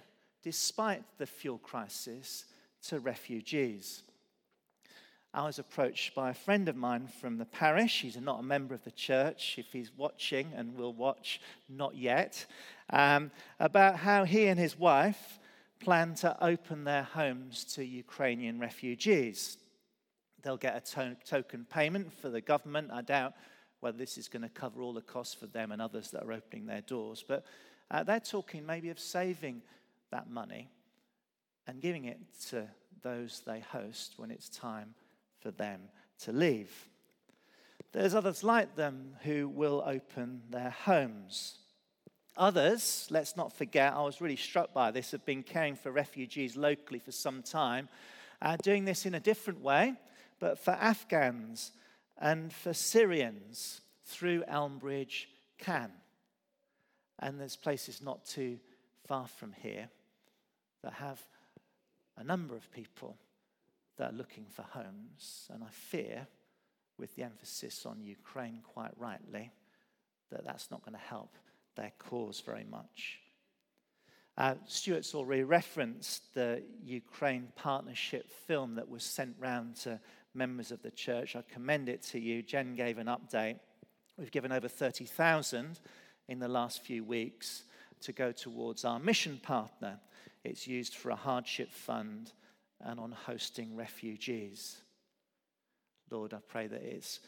despite 0.43 1.05
the 1.19 1.27
fuel 1.27 1.59
crisis 1.59 2.47
to 2.89 2.99
refugees. 2.99 4.03
I 5.35 5.47
was 5.47 5.59
approached 5.59 6.15
by 6.15 6.31
a 6.31 6.35
friend 6.35 6.69
of 6.69 6.77
mine 6.77 7.09
from 7.21 7.39
the 7.39 7.47
parish. 7.47 8.03
He's 8.03 8.21
not 8.21 8.41
a 8.41 8.43
member 8.43 8.75
of 8.75 8.85
the 8.85 8.91
church, 8.91 9.55
if 9.57 9.73
he's 9.73 9.91
watching 9.97 10.53
and 10.55 10.77
will 10.77 10.93
watch, 10.93 11.41
not 11.71 11.97
yet, 11.97 12.45
um, 12.93 13.31
about 13.59 13.97
how 13.97 14.25
he 14.25 14.47
and 14.47 14.61
his 14.61 14.79
wife 14.79 15.41
plan 15.81 16.15
to 16.15 16.45
open 16.45 16.85
their 16.85 17.03
homes 17.03 17.65
to 17.75 17.85
Ukrainian 17.85 18.61
refugees. 18.61 19.57
They'll 20.43 20.57
get 20.57 20.77
a 20.77 20.81
to- 20.95 21.17
token 21.25 21.67
payment 21.69 22.13
for 22.13 22.29
the 22.29 22.41
government. 22.41 22.91
I 22.93 23.03
doubt 23.03 23.35
whether 23.81 23.99
this 23.99 24.17
is 24.17 24.29
going 24.29 24.43
to 24.43 24.49
cover 24.49 24.83
all 24.83 24.93
the 24.93 25.01
costs 25.01 25.35
for 25.35 25.47
them 25.47 25.73
and 25.73 25.83
others 25.83 26.11
that 26.13 26.23
are 26.23 26.33
opening 26.33 26.67
their 26.67 26.83
doors. 26.83 27.25
But 27.27 27.45
uh, 27.91 28.05
they're 28.05 28.21
talking 28.21 28.65
maybe 28.65 28.91
of 28.91 29.01
saving 29.01 29.63
that 30.13 30.31
money 30.31 30.71
and 31.67 31.81
giving 31.81 32.05
it 32.05 32.19
to 32.51 32.69
those 33.03 33.43
they 33.45 33.61
host 33.61 34.15
when 34.19 34.31
it's 34.31 34.49
time 34.49 34.95
for 35.41 35.51
them 35.51 35.81
to 36.21 36.33
leave. 36.33 36.71
There's 37.93 38.15
others 38.15 38.45
like 38.45 38.77
them 38.77 39.17
who 39.23 39.49
will 39.49 39.83
open 39.85 40.43
their 40.51 40.71
homes. 40.71 41.59
Others, 42.37 43.09
let's 43.11 43.37
not 43.37 43.53
forget, 43.53 43.93
I 43.93 44.03
was 44.03 44.21
really 44.21 44.37
struck 44.37 44.73
by 44.73 44.91
this, 44.91 45.11
have 45.11 45.25
been 45.27 45.43
caring 45.43 45.77
for 45.77 45.91
refugees 45.91 46.57
locally 46.57 46.99
for 46.99 47.13
some 47.13 47.43
time, 47.43 47.89
uh, 48.41 48.57
doing 48.63 48.85
this 48.85 49.05
in 49.05 49.15
a 49.15 49.21
different 49.21 49.61
way, 49.61 49.95
but 50.41 50.59
for 50.59 50.73
Afghans 50.73 51.73
and 52.19 52.53
for 52.53 52.73
Syrians 52.73 53.83
through 54.07 54.45
Elmbridge 54.45 55.27
Can. 55.59 55.93
And 57.19 57.39
there's 57.39 57.57
places 57.57 58.01
not 58.03 58.25
too 58.25 58.59
far 59.07 59.29
from 59.29 59.53
here 59.53 59.89
that 60.83 60.95
have 60.95 61.21
a 62.17 62.25
number 62.25 62.57
of 62.57 62.73
people 62.73 63.17
that 63.99 64.13
are 64.13 64.17
looking 64.17 64.47
for 64.49 64.63
homes. 64.63 65.49
And 65.53 65.63
I 65.63 65.69
fear, 65.71 66.27
with 66.99 67.15
the 67.15 67.25
emphasis 67.25 67.85
on 67.85 68.01
Ukraine 68.01 68.61
quite 68.63 68.93
rightly, 68.97 69.51
that 70.31 70.45
that's 70.45 70.71
not 70.71 70.83
going 70.85 70.95
to 70.95 71.09
help 71.09 71.37
their 71.77 71.93
cause 71.99 72.41
very 72.41 72.65
much. 72.65 73.19
Uh, 74.39 74.55
Stuart's 74.67 75.15
already 75.15 75.45
referenced 75.45 76.35
the 76.35 76.63
Ukraine 76.85 77.49
partnership 77.55 78.31
film 78.47 78.77
that 78.77 78.89
was 78.89 79.05
sent 79.05 79.37
round 79.39 79.77
to 79.77 80.01
members 80.35 80.73
of 80.73 80.83
the 80.83 80.91
church. 80.91 81.37
I 81.37 81.43
commend 81.53 81.89
it 81.89 82.03
to 82.05 82.19
you. 82.19 82.43
Jen 82.43 82.75
gave 82.75 82.99
an 82.99 83.09
update. 83.09 83.59
We've 84.17 84.31
given 84.31 84.53
over 84.53 84.69
30,000 84.69 85.81
in 86.29 86.39
the 86.39 86.49
last 86.49 86.83
few 86.83 87.05
weeks 87.05 87.65
to 88.01 88.13
go 88.13 88.33
towards 88.33 88.85
our 88.85 88.99
mission 88.99 89.39
partner. 89.43 89.99
It's 90.45 90.67
used 90.67 90.95
for 90.95 91.11
a 91.11 91.17
hardship 91.17 91.71
fund 91.71 92.33
and 92.81 92.99
on 92.99 93.13
hosting 93.13 93.77
refugees. 93.77 94.79
Lord, 96.11 96.35
I 96.35 96.39
pray 96.47 96.67
that 96.67 96.83
it's 96.83 97.21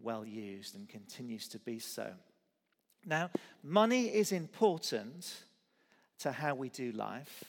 well 0.00 0.24
used 0.24 0.74
and 0.74 0.88
continues 0.88 1.48
to 1.48 1.58
be 1.58 1.78
so. 1.78 2.12
Now, 3.08 3.30
money 3.62 4.06
is 4.06 4.32
important 4.32 5.32
to 6.18 6.32
how 6.32 6.56
we 6.56 6.68
do 6.70 6.90
life. 6.90 7.44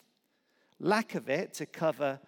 Lack 0.80 1.16
of 1.16 1.30
it 1.30 1.56
to 1.56 1.66
cover 1.66 2.20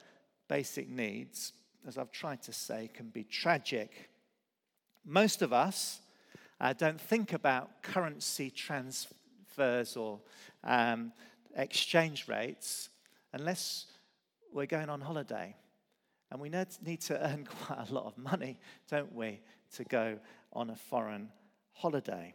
basic 0.48 0.90
needs, 0.90 1.54
as 1.88 2.00
I've 2.00 2.12
tried 2.12 2.42
to 2.44 2.54
say, 2.54 2.90
can 2.92 3.10
be 3.10 3.24
tragic. 3.24 4.10
Most 5.06 5.44
of 5.44 5.54
us 5.54 6.00
uh, 6.60 6.74
don't 6.74 7.00
think 7.00 7.34
about 7.34 7.84
currency 7.84 8.50
transfers 8.50 9.96
or 9.96 10.20
um, 10.64 11.14
exchange 11.56 12.28
rates 12.28 12.90
unless 13.34 13.86
we're 14.52 14.66
going 14.66 14.90
on 14.90 15.02
holiday. 15.02 15.56
And 16.32 16.42
we 16.42 16.50
need 16.50 17.02
to 17.02 17.30
earn 17.30 17.48
quite 17.68 17.88
a 17.90 17.94
lot 17.94 18.06
of 18.08 18.18
money, 18.18 18.60
don't 18.90 19.14
we, 19.14 19.40
to 19.76 19.84
go 19.84 20.18
on 20.52 20.72
a 20.72 20.76
foreign 20.76 21.30
holiday. 21.74 22.34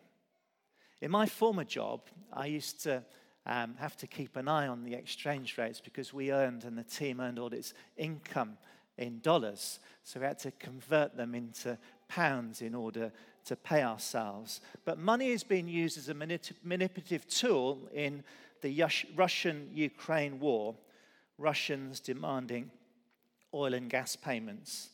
In 1.00 1.10
my 1.10 1.26
former 1.26 1.64
job, 1.64 2.00
I 2.32 2.46
used 2.46 2.82
to 2.84 3.02
um, 3.46 3.74
have 3.78 3.96
to 3.98 4.06
keep 4.06 4.36
an 4.36 4.48
eye 4.48 4.68
on 4.68 4.84
the 4.84 4.94
exchange 4.94 5.58
rates 5.58 5.80
because 5.80 6.14
we 6.14 6.32
earned 6.32 6.64
and 6.64 6.78
the 6.78 6.84
team 6.84 7.20
earned 7.20 7.38
all 7.38 7.52
its 7.52 7.74
income 7.96 8.56
in 8.96 9.20
dollars. 9.20 9.80
So 10.02 10.20
we 10.20 10.26
had 10.26 10.38
to 10.40 10.50
convert 10.52 11.16
them 11.16 11.34
into 11.34 11.78
pounds 12.08 12.62
in 12.62 12.74
order 12.74 13.12
to 13.46 13.56
pay 13.56 13.82
ourselves. 13.82 14.60
But 14.84 14.98
money 14.98 15.28
is 15.28 15.44
being 15.44 15.68
used 15.68 15.98
as 15.98 16.08
a 16.08 16.14
manipulative 16.14 17.26
tool 17.28 17.88
in 17.92 18.24
the 18.62 18.84
Russian 19.14 19.68
Ukraine 19.74 20.40
war, 20.40 20.74
Russians 21.36 22.00
demanding 22.00 22.70
oil 23.52 23.74
and 23.74 23.90
gas 23.90 24.16
payments 24.16 24.90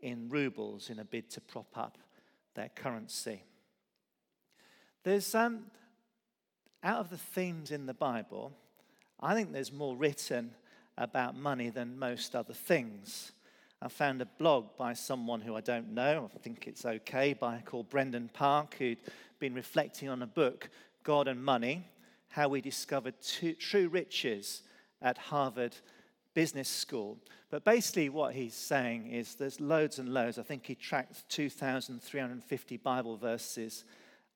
in 0.00 0.28
rubles 0.28 0.90
in 0.90 1.00
a 1.00 1.04
bid 1.04 1.28
to 1.30 1.40
prop 1.40 1.76
up 1.76 1.98
their 2.54 2.70
currency. 2.74 3.42
There's, 5.02 5.34
um, 5.34 5.62
out 6.82 7.00
of 7.00 7.08
the 7.08 7.16
themes 7.16 7.70
in 7.70 7.86
the 7.86 7.94
Bible, 7.94 8.52
I 9.18 9.34
think 9.34 9.52
there's 9.52 9.72
more 9.72 9.96
written 9.96 10.50
about 10.98 11.34
money 11.34 11.70
than 11.70 11.98
most 11.98 12.36
other 12.36 12.52
things. 12.52 13.32
I 13.80 13.88
found 13.88 14.20
a 14.20 14.26
blog 14.26 14.76
by 14.76 14.92
someone 14.92 15.40
who 15.40 15.56
I 15.56 15.62
don't 15.62 15.94
know, 15.94 16.30
I 16.34 16.38
think 16.38 16.66
it's 16.66 16.84
okay, 16.84 17.32
by 17.32 17.62
called 17.64 17.88
Brendan 17.88 18.28
Park, 18.34 18.74
who'd 18.78 18.98
been 19.38 19.54
reflecting 19.54 20.10
on 20.10 20.20
a 20.20 20.26
book, 20.26 20.68
God 21.02 21.28
and 21.28 21.42
Money, 21.42 21.86
How 22.28 22.48
We 22.48 22.60
Discovered 22.60 23.14
True 23.58 23.88
Riches 23.88 24.62
at 25.00 25.16
Harvard 25.16 25.76
Business 26.34 26.68
School. 26.68 27.16
But 27.48 27.64
basically, 27.64 28.10
what 28.10 28.34
he's 28.34 28.54
saying 28.54 29.10
is 29.10 29.34
there's 29.34 29.60
loads 29.60 29.98
and 29.98 30.12
loads. 30.12 30.38
I 30.38 30.42
think 30.42 30.66
he 30.66 30.74
tracked 30.74 31.26
2,350 31.30 32.76
Bible 32.76 33.16
verses 33.16 33.84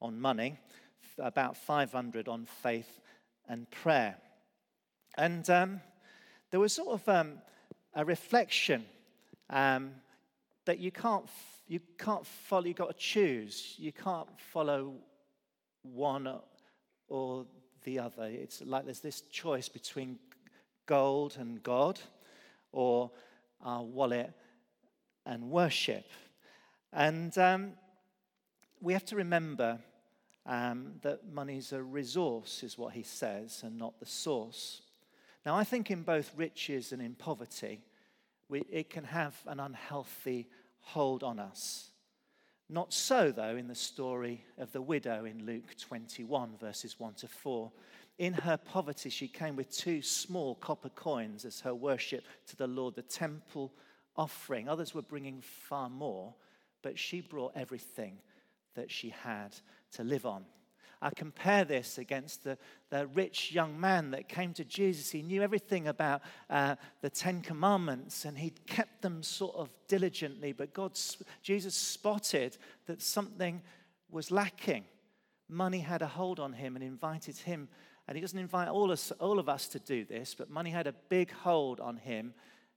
on 0.04 0.20
money, 0.20 0.58
about 1.18 1.56
500 1.56 2.28
on 2.28 2.44
faith 2.44 3.00
and 3.48 3.70
prayer. 3.70 4.16
And 5.16 5.48
um, 5.48 5.80
there 6.50 6.60
was 6.60 6.74
sort 6.74 7.00
of 7.00 7.08
um, 7.08 7.38
a 7.94 8.04
reflection 8.04 8.84
um, 9.48 9.92
that 10.66 10.78
you 10.78 10.90
can't, 10.90 11.24
you 11.66 11.80
can't 11.98 12.26
follow, 12.26 12.66
you've 12.66 12.76
got 12.76 12.88
to 12.88 12.98
choose. 12.98 13.74
You 13.78 13.92
can't 13.92 14.28
follow 14.52 14.94
one 15.82 16.28
or 17.08 17.46
the 17.84 17.98
other. 17.98 18.24
It's 18.24 18.62
like 18.62 18.84
there's 18.84 19.00
this 19.00 19.22
choice 19.22 19.68
between 19.68 20.18
gold 20.86 21.36
and 21.38 21.62
God 21.62 21.98
or 22.72 23.10
our 23.62 23.82
wallet 23.82 24.32
and 25.24 25.50
worship. 25.50 26.04
And 26.92 27.36
um, 27.38 27.72
we 28.80 28.92
have 28.92 29.04
to 29.06 29.16
remember 29.16 29.78
um, 30.46 30.92
that 31.02 31.32
money's 31.32 31.72
a 31.72 31.82
resource, 31.82 32.62
is 32.62 32.76
what 32.76 32.92
he 32.94 33.02
says, 33.02 33.62
and 33.64 33.78
not 33.78 33.98
the 33.98 34.06
source. 34.06 34.82
Now, 35.46 35.56
I 35.56 35.64
think 35.64 35.90
in 35.90 36.02
both 36.02 36.32
riches 36.36 36.92
and 36.92 37.02
in 37.02 37.14
poverty, 37.14 37.80
we, 38.48 38.60
it 38.70 38.90
can 38.90 39.04
have 39.04 39.36
an 39.46 39.60
unhealthy 39.60 40.48
hold 40.80 41.22
on 41.22 41.38
us. 41.38 41.90
Not 42.68 42.92
so, 42.92 43.30
though, 43.30 43.56
in 43.56 43.68
the 43.68 43.74
story 43.74 44.44
of 44.58 44.72
the 44.72 44.82
widow 44.82 45.24
in 45.24 45.44
Luke 45.44 45.74
21, 45.78 46.56
verses 46.60 46.98
1 46.98 47.14
to 47.14 47.28
4. 47.28 47.70
In 48.18 48.32
her 48.32 48.56
poverty, 48.56 49.10
she 49.10 49.28
came 49.28 49.56
with 49.56 49.70
two 49.70 50.00
small 50.00 50.54
copper 50.54 50.88
coins 50.88 51.44
as 51.44 51.60
her 51.60 51.74
worship 51.74 52.24
to 52.48 52.56
the 52.56 52.66
Lord, 52.66 52.94
the 52.94 53.02
temple 53.02 53.72
offering. 54.16 54.68
Others 54.68 54.94
were 54.94 55.02
bringing 55.02 55.42
far 55.42 55.90
more, 55.90 56.34
but 56.82 56.98
she 56.98 57.20
brought 57.20 57.52
everything 57.56 58.18
that 58.74 58.90
she 58.90 59.10
had 59.10 59.54
to 59.92 60.04
live 60.04 60.26
on. 60.26 60.44
I 61.04 61.10
compare 61.10 61.66
this 61.66 61.98
against 61.98 62.44
the, 62.44 62.56
the 62.88 63.06
rich 63.08 63.52
young 63.52 63.78
man 63.78 64.12
that 64.12 64.26
came 64.26 64.54
to 64.54 64.64
Jesus. 64.64 65.10
He 65.10 65.20
knew 65.20 65.42
everything 65.42 65.86
about 65.86 66.22
uh, 66.48 66.76
the 67.02 67.10
Ten 67.10 67.42
Commandments 67.42 68.24
and 68.24 68.38
he 68.38 68.54
kept 68.66 69.02
them 69.02 69.22
sort 69.22 69.54
of 69.54 69.68
diligently, 69.86 70.52
but 70.52 70.72
God, 70.72 70.98
Jesus 71.42 71.74
spotted 71.74 72.56
that 72.86 73.02
something 73.02 73.60
was 74.10 74.30
lacking. 74.30 74.84
Money 75.46 75.80
had 75.80 76.00
a 76.00 76.06
hold 76.06 76.40
on 76.40 76.54
him 76.54 76.74
and 76.74 76.82
invited 76.82 77.36
him. 77.36 77.68
And 78.08 78.16
he 78.16 78.22
doesn't 78.22 78.38
invite 78.38 78.68
all, 78.68 78.90
us, 78.90 79.12
all 79.12 79.38
of 79.38 79.48
us 79.48 79.68
to 79.68 79.78
do 79.78 80.06
this, 80.06 80.34
but 80.34 80.48
money 80.48 80.70
had 80.70 80.86
a 80.86 80.94
big 81.10 81.32
hold 81.32 81.80
on 81.80 81.98
him 81.98 82.32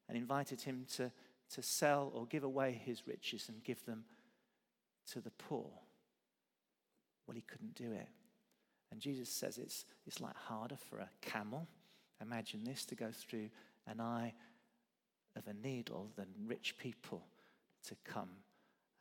and 0.09 0.17
invited 0.17 0.61
him 0.61 0.85
to, 0.95 1.11
to 1.53 1.61
sell 1.61 2.11
or 2.13 2.25
give 2.25 2.43
away 2.43 2.81
his 2.83 3.07
riches 3.07 3.47
and 3.47 3.63
give 3.63 3.85
them 3.85 4.03
to 5.11 5.21
the 5.21 5.31
poor. 5.31 5.69
Well, 7.27 7.35
he 7.35 7.41
couldn't 7.41 7.75
do 7.75 7.91
it. 7.91 8.07
And 8.91 9.01
Jesus 9.01 9.29
says 9.29 9.57
it's, 9.57 9.85
it's 10.05 10.21
like 10.21 10.35
harder 10.35 10.77
for 10.89 10.99
a 10.99 11.09
camel. 11.21 11.67
Imagine 12.21 12.63
this 12.63 12.85
to 12.85 12.95
go 12.95 13.09
through 13.11 13.49
an 13.85 13.99
eye 13.99 14.33
of 15.35 15.47
a 15.47 15.53
needle 15.53 16.09
than 16.15 16.27
rich 16.45 16.75
people 16.77 17.23
to 17.87 17.95
come 18.05 18.29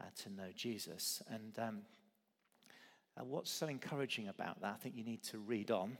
uh, 0.00 0.06
to 0.22 0.30
know 0.30 0.48
Jesus. 0.54 1.22
And 1.28 1.58
um, 1.58 1.78
uh, 3.18 3.24
what's 3.24 3.50
so 3.50 3.66
encouraging 3.66 4.28
about 4.28 4.60
that, 4.60 4.74
I 4.74 4.82
think 4.82 4.96
you 4.96 5.04
need 5.04 5.22
to 5.24 5.38
read 5.38 5.70
on. 5.70 5.96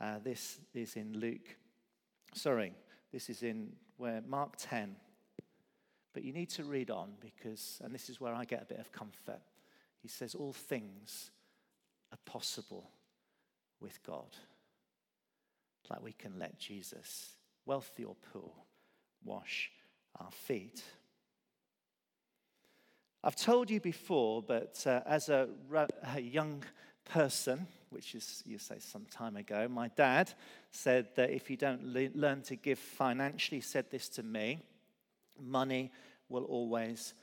Uh, 0.00 0.18
this 0.22 0.58
is 0.74 0.96
in 0.96 1.18
Luke, 1.18 1.56
sorry, 2.34 2.72
this 3.12 3.28
is 3.28 3.42
in 3.42 3.72
where 3.96 4.22
Mark 4.26 4.54
10. 4.58 4.96
But 6.12 6.22
you 6.22 6.32
need 6.32 6.50
to 6.50 6.64
read 6.64 6.90
on 6.90 7.12
because, 7.20 7.80
and 7.84 7.92
this 7.92 8.08
is 8.08 8.20
where 8.20 8.34
I 8.34 8.44
get 8.44 8.62
a 8.62 8.66
bit 8.66 8.78
of 8.78 8.92
comfort. 8.92 9.40
He 10.00 10.08
says, 10.08 10.34
All 10.34 10.52
things 10.52 11.30
are 12.14 12.30
possible 12.30 12.90
with 13.80 14.02
God. 14.04 14.36
Like 15.90 16.02
we 16.02 16.12
can 16.12 16.38
let 16.38 16.58
Jesus, 16.58 17.34
wealthy 17.66 18.04
or 18.04 18.16
poor, 18.32 18.50
wash 19.24 19.70
our 20.20 20.30
feet. 20.30 20.82
I've 23.22 23.36
told 23.36 23.70
you 23.70 23.80
before, 23.80 24.42
but 24.42 24.82
uh, 24.86 25.00
as 25.06 25.28
a, 25.28 25.48
a, 26.14 26.20
young 26.20 26.62
person, 27.04 27.66
which 27.90 28.14
is, 28.14 28.42
you 28.46 28.58
say, 28.58 28.76
some 28.78 29.06
time 29.10 29.36
ago, 29.36 29.66
my 29.68 29.88
dad 29.88 30.32
said 30.70 31.08
that 31.16 31.30
if 31.30 31.50
you 31.50 31.56
don't 31.56 31.82
le- 31.84 32.10
learn 32.14 32.42
to 32.42 32.56
give 32.56 32.78
financially, 32.78 33.60
said 33.60 33.90
this 33.90 34.08
to 34.10 34.22
me, 34.22 34.60
money 35.40 35.90
will 36.28 36.44
always 36.44 37.14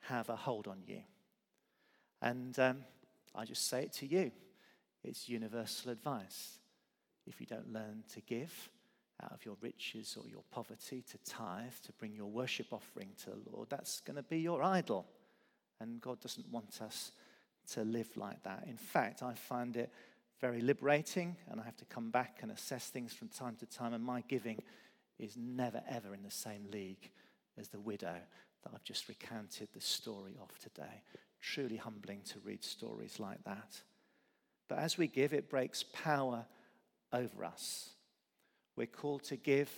have 0.00 0.28
a 0.28 0.36
hold 0.36 0.68
on 0.68 0.78
you. 0.86 1.02
And 2.22 2.58
um, 2.58 2.78
I 3.38 3.44
just 3.44 3.68
say 3.68 3.82
it 3.82 3.92
to 3.94 4.06
you. 4.06 4.32
It's 5.04 5.28
universal 5.28 5.92
advice. 5.92 6.58
If 7.24 7.40
you 7.40 7.46
don't 7.46 7.72
learn 7.72 8.02
to 8.14 8.20
give 8.20 8.70
out 9.22 9.32
of 9.32 9.44
your 9.44 9.56
riches 9.60 10.16
or 10.20 10.28
your 10.28 10.42
poverty, 10.50 11.04
to 11.10 11.18
tithe, 11.18 11.72
to 11.86 11.92
bring 11.92 12.16
your 12.16 12.26
worship 12.26 12.72
offering 12.72 13.10
to 13.24 13.30
the 13.30 13.50
Lord, 13.52 13.70
that's 13.70 14.00
going 14.00 14.16
to 14.16 14.24
be 14.24 14.40
your 14.40 14.62
idol. 14.62 15.06
And 15.80 16.00
God 16.00 16.20
doesn't 16.20 16.50
want 16.50 16.82
us 16.82 17.12
to 17.74 17.84
live 17.84 18.08
like 18.16 18.42
that. 18.42 18.64
In 18.66 18.76
fact, 18.76 19.22
I 19.22 19.34
find 19.34 19.76
it 19.76 19.92
very 20.40 20.60
liberating, 20.60 21.36
and 21.48 21.60
I 21.60 21.64
have 21.64 21.76
to 21.76 21.84
come 21.84 22.10
back 22.10 22.40
and 22.42 22.50
assess 22.50 22.88
things 22.88 23.12
from 23.12 23.28
time 23.28 23.56
to 23.56 23.66
time. 23.66 23.94
And 23.94 24.04
my 24.04 24.22
giving 24.26 24.58
is 25.18 25.36
never, 25.36 25.82
ever 25.88 26.12
in 26.12 26.24
the 26.24 26.30
same 26.30 26.66
league 26.72 27.10
as 27.56 27.68
the 27.68 27.80
widow 27.80 28.16
that 28.64 28.72
I've 28.74 28.84
just 28.84 29.08
recounted 29.08 29.68
the 29.72 29.80
story 29.80 30.36
of 30.40 30.58
today. 30.58 31.02
Truly 31.40 31.76
humbling 31.76 32.20
to 32.26 32.40
read 32.44 32.64
stories 32.64 33.20
like 33.20 33.42
that. 33.44 33.82
But 34.68 34.78
as 34.78 34.98
we 34.98 35.06
give, 35.06 35.32
it 35.32 35.48
breaks 35.48 35.84
power 35.92 36.44
over 37.12 37.44
us. 37.44 37.90
We're 38.76 38.86
called 38.86 39.24
to 39.24 39.36
give 39.36 39.70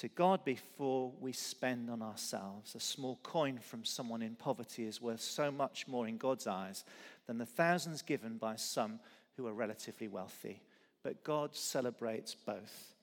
to 0.00 0.08
God 0.08 0.44
before 0.44 1.12
we 1.20 1.32
spend 1.32 1.90
on 1.90 2.02
ourselves. 2.02 2.74
A 2.74 2.80
small 2.80 3.18
coin 3.22 3.58
from 3.58 3.84
someone 3.84 4.22
in 4.22 4.36
poverty 4.36 4.84
is 4.84 5.02
worth 5.02 5.20
so 5.20 5.50
much 5.50 5.86
more 5.88 6.06
in 6.06 6.18
God's 6.18 6.46
eyes 6.46 6.84
than 7.26 7.38
the 7.38 7.46
thousands 7.46 8.02
given 8.02 8.38
by 8.38 8.56
some 8.56 9.00
who 9.36 9.46
are 9.46 9.52
relatively 9.52 10.08
wealthy. 10.08 10.62
But 11.02 11.24
God 11.24 11.54
celebrates 11.54 12.34
both. 12.34 12.94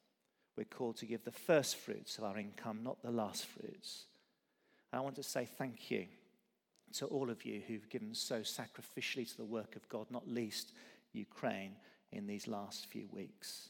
We're 0.57 0.65
called 0.65 0.97
to 0.97 1.05
give 1.05 1.23
the 1.23 1.31
first 1.31 1.75
fruits 1.75 2.17
of 2.17 2.23
our 2.23 2.37
income, 2.37 2.79
not 2.81 3.01
the 3.01 3.11
last 3.11 3.45
fruits. 3.45 4.05
I 4.93 5.01
want 5.01 5.15
to 5.17 5.23
say 5.23 5.47
thank 5.57 5.91
you 5.91 6.05
to 6.97 7.05
all 7.07 7.29
of 7.29 7.45
you 7.45 7.61
who've 7.67 7.89
given 7.89 8.13
so 8.13 8.41
sacrificially 8.41 9.29
to 9.29 9.37
the 9.37 9.45
work 9.45 9.75
of 9.75 9.87
God, 9.89 10.07
not 10.09 10.27
least 10.27 10.73
Ukraine, 11.13 11.75
in 12.11 12.27
these 12.27 12.47
last 12.47 12.87
few 12.87 13.07
weeks. 13.11 13.69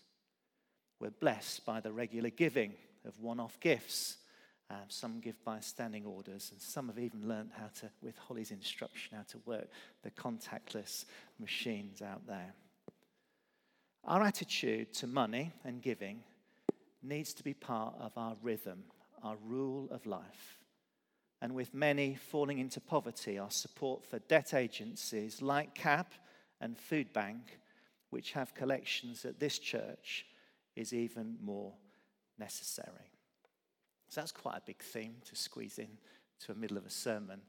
We're 0.99 1.09
blessed 1.09 1.65
by 1.65 1.79
the 1.79 1.91
regular 1.91 2.29
giving 2.29 2.73
of 3.05 3.19
one 3.19 3.39
off 3.39 3.59
gifts. 3.59 4.17
Um, 4.69 4.77
some 4.87 5.19
give 5.19 5.43
by 5.43 5.59
standing 5.59 6.05
orders, 6.05 6.49
and 6.51 6.59
some 6.59 6.87
have 6.87 6.97
even 6.97 7.27
learned 7.27 7.51
how 7.55 7.67
to, 7.81 7.89
with 8.01 8.17
Holly's 8.17 8.51
instruction, 8.51 9.15
how 9.15 9.23
to 9.29 9.37
work 9.45 9.67
the 10.01 10.09
contactless 10.09 11.05
machines 11.39 12.01
out 12.01 12.25
there. 12.25 12.53
Our 14.05 14.23
attitude 14.23 14.93
to 14.95 15.07
money 15.07 15.51
and 15.63 15.81
giving 15.81 16.21
needs 17.03 17.33
to 17.35 17.43
be 17.43 17.53
part 17.53 17.95
of 17.99 18.11
our 18.17 18.35
rhythm, 18.41 18.83
our 19.23 19.35
rule 19.45 19.87
of 19.91 20.05
life. 20.05 20.64
And 21.45 21.53
with 21.53 21.75
many 21.75 22.15
falling 22.15 22.57
into 22.57 22.81
poverty, 22.81 23.37
our 23.37 23.51
support 23.51 24.03
for 24.03 24.17
debt 24.17 24.55
agencies 24.55 25.43
like 25.43 25.75
CAP 25.75 26.11
and 26.59 26.75
Food 26.75 27.13
Bank, 27.13 27.59
which 28.09 28.31
have 28.31 28.55
collections 28.55 29.25
at 29.25 29.39
this 29.39 29.59
church, 29.59 30.25
is 30.75 30.91
even 30.91 31.37
more 31.43 31.71
necessary. 32.39 33.11
So 34.09 34.21
that's 34.21 34.31
quite 34.31 34.57
a 34.57 34.63
big 34.65 34.79
theme 34.79 35.17
to 35.25 35.35
squeeze 35.35 35.77
in 35.77 35.99
to 36.45 36.51
a 36.51 36.55
middle 36.55 36.77
of 36.77 36.85
a 36.87 36.89
sermon 36.89 37.41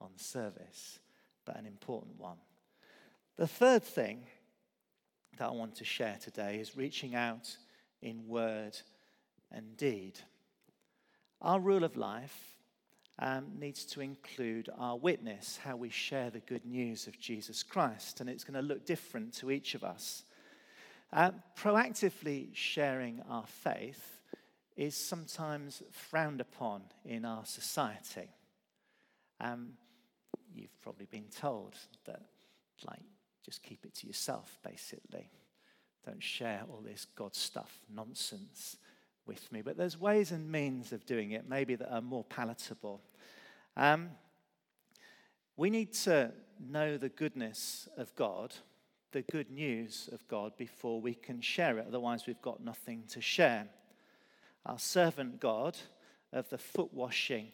on 0.00 0.16
service, 0.16 0.98
but 1.44 1.58
an 1.58 1.66
important 1.66 2.18
one. 2.18 2.38
The 3.36 3.46
third 3.46 3.82
thing 3.82 4.20
that 5.36 5.48
I 5.48 5.52
want 5.52 5.74
to 5.74 5.84
share 5.84 6.16
today 6.18 6.60
is 6.60 6.78
reaching 6.78 7.14
out 7.14 7.54
in 8.00 8.26
word 8.26 8.78
and 9.52 9.76
deed. 9.76 10.18
Our 11.42 11.60
rule 11.60 11.84
of 11.84 11.98
life 11.98 12.53
um, 13.18 13.46
needs 13.58 13.84
to 13.84 14.00
include 14.00 14.68
our 14.78 14.96
witness, 14.96 15.58
how 15.62 15.76
we 15.76 15.88
share 15.88 16.30
the 16.30 16.40
good 16.40 16.64
news 16.64 17.06
of 17.06 17.18
Jesus 17.18 17.62
Christ, 17.62 18.20
and 18.20 18.28
it's 18.28 18.44
going 18.44 18.60
to 18.60 18.66
look 18.66 18.84
different 18.84 19.32
to 19.34 19.50
each 19.50 19.74
of 19.74 19.84
us. 19.84 20.24
Uh, 21.12 21.30
proactively 21.56 22.48
sharing 22.54 23.22
our 23.28 23.46
faith 23.46 24.18
is 24.76 24.96
sometimes 24.96 25.82
frowned 25.92 26.40
upon 26.40 26.82
in 27.04 27.24
our 27.24 27.44
society. 27.44 28.28
Um, 29.40 29.74
you've 30.52 30.80
probably 30.82 31.06
been 31.06 31.28
told 31.28 31.76
that, 32.06 32.22
like, 32.88 33.02
just 33.44 33.62
keep 33.62 33.84
it 33.84 33.94
to 33.96 34.06
yourself, 34.08 34.58
basically. 34.64 35.30
Don't 36.04 36.22
share 36.22 36.62
all 36.68 36.80
this 36.80 37.06
God 37.14 37.36
stuff 37.36 37.78
nonsense 37.94 38.76
with 39.26 39.50
me. 39.52 39.62
But 39.62 39.76
there's 39.76 40.00
ways 40.00 40.30
and 40.30 40.50
means 40.50 40.92
of 40.92 41.06
doing 41.06 41.32
it, 41.32 41.48
maybe 41.48 41.74
that 41.76 41.92
are 41.92 42.00
more 42.00 42.24
palatable. 42.24 43.00
Um, 43.76 44.10
we 45.56 45.70
need 45.70 45.92
to 45.94 46.32
know 46.60 46.96
the 46.96 47.08
goodness 47.08 47.88
of 47.96 48.14
God, 48.14 48.54
the 49.12 49.22
good 49.22 49.50
news 49.50 50.08
of 50.12 50.26
God, 50.28 50.56
before 50.56 51.00
we 51.00 51.14
can 51.14 51.40
share 51.40 51.78
it. 51.78 51.86
Otherwise, 51.86 52.26
we've 52.26 52.42
got 52.42 52.62
nothing 52.62 53.04
to 53.08 53.20
share. 53.20 53.68
Our 54.66 54.78
servant 54.78 55.40
God 55.40 55.76
of 56.32 56.48
the 56.50 56.58
foot 56.58 56.92
washing 56.92 57.52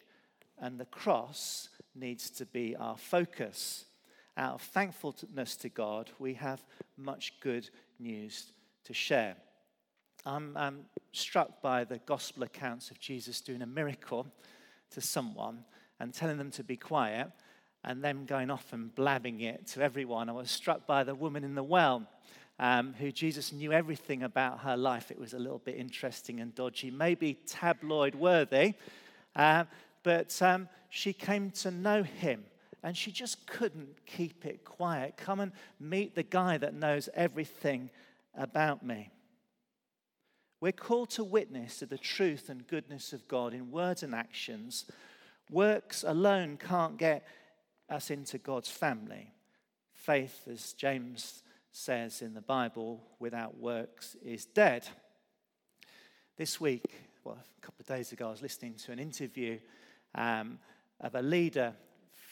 and 0.59 0.79
the 0.79 0.87
cross 0.87 1.69
needs 1.95 2.31
to 2.31 2.47
be 2.47 2.77
our 2.77 2.97
focus. 2.97 3.87
Out 4.37 4.55
of 4.55 4.63
thankfulness 4.63 5.57
to 5.57 5.69
God, 5.69 6.11
we 6.19 6.35
have 6.35 6.65
much 6.97 7.35
good 7.41 7.69
news 7.99 8.53
to 8.85 8.95
share. 8.95 9.37
I'm, 10.27 10.57
I'm 10.57 10.85
struck 11.13 11.63
by 11.63 11.85
the 11.85 11.99
gospel 11.99 12.43
accounts 12.43 12.91
of 12.91 13.01
Jesus 13.01 13.41
doing 13.41 13.63
a 13.63 13.67
miracle 13.67 14.27
to 14.93 15.01
someone 15.01 15.65
and 15.99 16.13
telling 16.13 16.37
them 16.37 16.51
to 16.53 16.65
be 16.65 16.77
quiet 16.77 17.31
and 17.85 18.05
them 18.05 18.27
going 18.27 18.51
off 18.51 18.73
and 18.73 18.95
blabbing 18.95 19.41
it 19.41 19.67
to 19.69 19.83
everyone. 19.83 20.29
I 20.29 20.33
was 20.33 20.51
struck 20.51 20.87
by 20.87 21.05
the 21.05 21.15
woman 21.15 21.45
in 21.45 21.55
the 21.55 21.63
well. 21.63 22.07
Um, 22.59 22.93
who 22.93 23.11
Jesus 23.11 23.55
knew 23.55 23.73
everything 23.73 24.23
about 24.23 24.59
her 24.61 24.77
life. 24.77 25.11
It 25.11 25.19
was 25.19 25.33
a 25.33 25.39
little 25.39 25.61
bit 25.61 25.77
interesting 25.77 26.41
and 26.41 26.55
dodgy, 26.55 26.91
maybe 26.91 27.39
tabloid 27.47 28.15
worthy, 28.15 28.75
uh, 29.35 29.65
but 30.03 30.43
um, 30.43 30.69
she 30.91 31.15
came 31.15 31.53
to 31.53 31.71
know 31.71 32.03
him 32.03 32.45
and 32.83 32.95
she 32.95 33.13
just 33.13 33.47
couldn't 33.47 34.05
keep 34.05 34.45
it 34.45 34.63
quiet. 34.63 35.17
Come 35.17 35.41
and 35.41 35.53
meet 35.79 36.15
the 36.15 36.23
guy 36.23 36.59
that 36.59 36.75
knows 36.75 37.09
everything 37.15 37.89
about 38.37 38.85
me. 38.85 39.11
We're 40.61 40.73
called 40.73 41.09
to 41.11 41.25
witness 41.25 41.79
to 41.79 41.87
the 41.87 41.96
truth 41.96 42.51
and 42.51 42.66
goodness 42.66 43.14
of 43.14 43.27
God 43.29 43.55
in 43.55 43.70
words 43.70 44.03
and 44.03 44.14
actions. 44.14 44.85
Works 45.51 46.05
alone 46.07 46.59
can't 46.59 46.99
get 46.99 47.27
us 47.88 48.11
into 48.11 48.37
God's 48.37 48.70
family. 48.70 49.33
Faith, 49.94 50.46
as 50.53 50.75
James 50.75 51.42
says 51.73 52.20
in 52.20 52.35
the 52.35 52.42
Bible, 52.42 53.03
without 53.18 53.57
works 53.57 54.16
is 54.23 54.44
dead. 54.44 54.87
This 56.37 56.61
week, 56.61 56.85
well, 57.25 57.38
a 57.38 57.61
couple 57.64 57.81
of 57.81 57.87
days 57.87 58.12
ago, 58.12 58.29
I 58.29 58.31
was 58.31 58.42
listening 58.42 58.75
to 58.85 58.92
an 58.92 58.99
interview 58.99 59.59
um, 60.14 60.59
of 61.01 61.14
a 61.14 61.23
leader 61.23 61.73